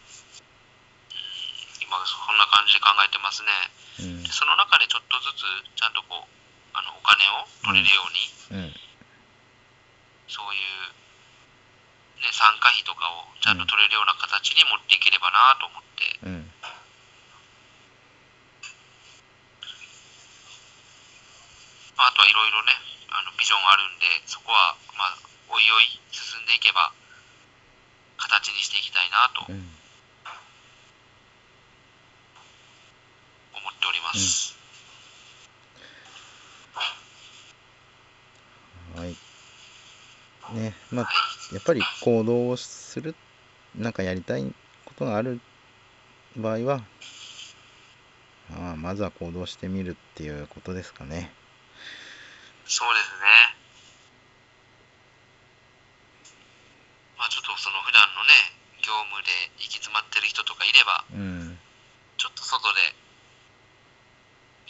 [1.90, 3.50] 今そんな感じで考えてますね。
[3.98, 4.30] うんで。
[4.30, 5.42] その中でちょっとずつ
[5.74, 6.30] ちゃんとこう
[6.70, 8.06] あのお金を取れるよ
[8.54, 8.74] うに、うん。
[10.30, 16.39] そういう、ね、参加費とかをちゃんと取れるような形に持っていければなと思って、うん。
[22.00, 22.72] まあ、あとはいろいろね
[23.12, 25.20] あのビジョンあるんでそこはまあ
[25.52, 26.96] おいおい進んでいけば
[28.16, 29.60] 形にしていきたいなとうん。
[33.52, 34.56] 思っております、
[38.96, 39.14] はい。
[40.56, 41.08] ね、まあ、
[41.52, 43.14] やっぱり行動をする、
[43.76, 44.44] なんかやりたい
[44.86, 45.38] ことがある
[46.36, 46.82] 場合は、
[48.50, 51.39] まあ、まずは行動してみるっていうことですかね。
[52.70, 53.26] そうですね
[57.18, 58.30] まあちょっとその普段のね
[58.78, 61.58] 業務で行き詰まってる人とかいればうん。
[62.16, 62.78] ちょっと外で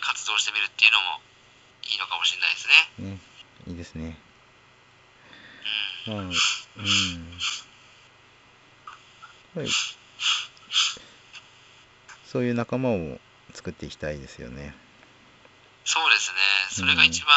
[0.00, 1.20] 活動してみるっていうのも
[1.84, 2.68] いいのかもしれないです
[3.04, 3.18] ねね、
[3.68, 4.16] いいですね。
[6.06, 6.30] まあ、うん。
[6.30, 6.34] やっ
[9.54, 9.68] ぱり、
[12.24, 13.18] そういう仲間を
[13.52, 14.74] 作っていきたいですよね。
[15.84, 16.36] そうですね
[16.70, 17.34] それが一番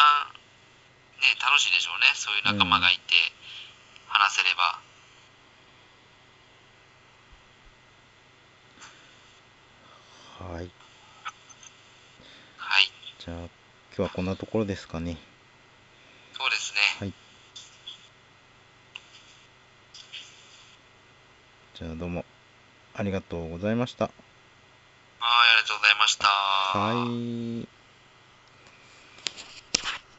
[1.24, 3.16] ね楽しいでしょうねそういう仲間がいて
[4.06, 4.84] 話せれば
[10.44, 10.70] はい。
[12.58, 13.48] はいじゃあ、今
[13.96, 15.16] 日はこんなところですかね。
[16.36, 17.12] そうですねはい。
[21.74, 22.24] じゃあ、どうも
[22.94, 24.04] ありがとうございました。
[24.04, 24.12] はい
[25.20, 27.73] ありがとうございましたはい。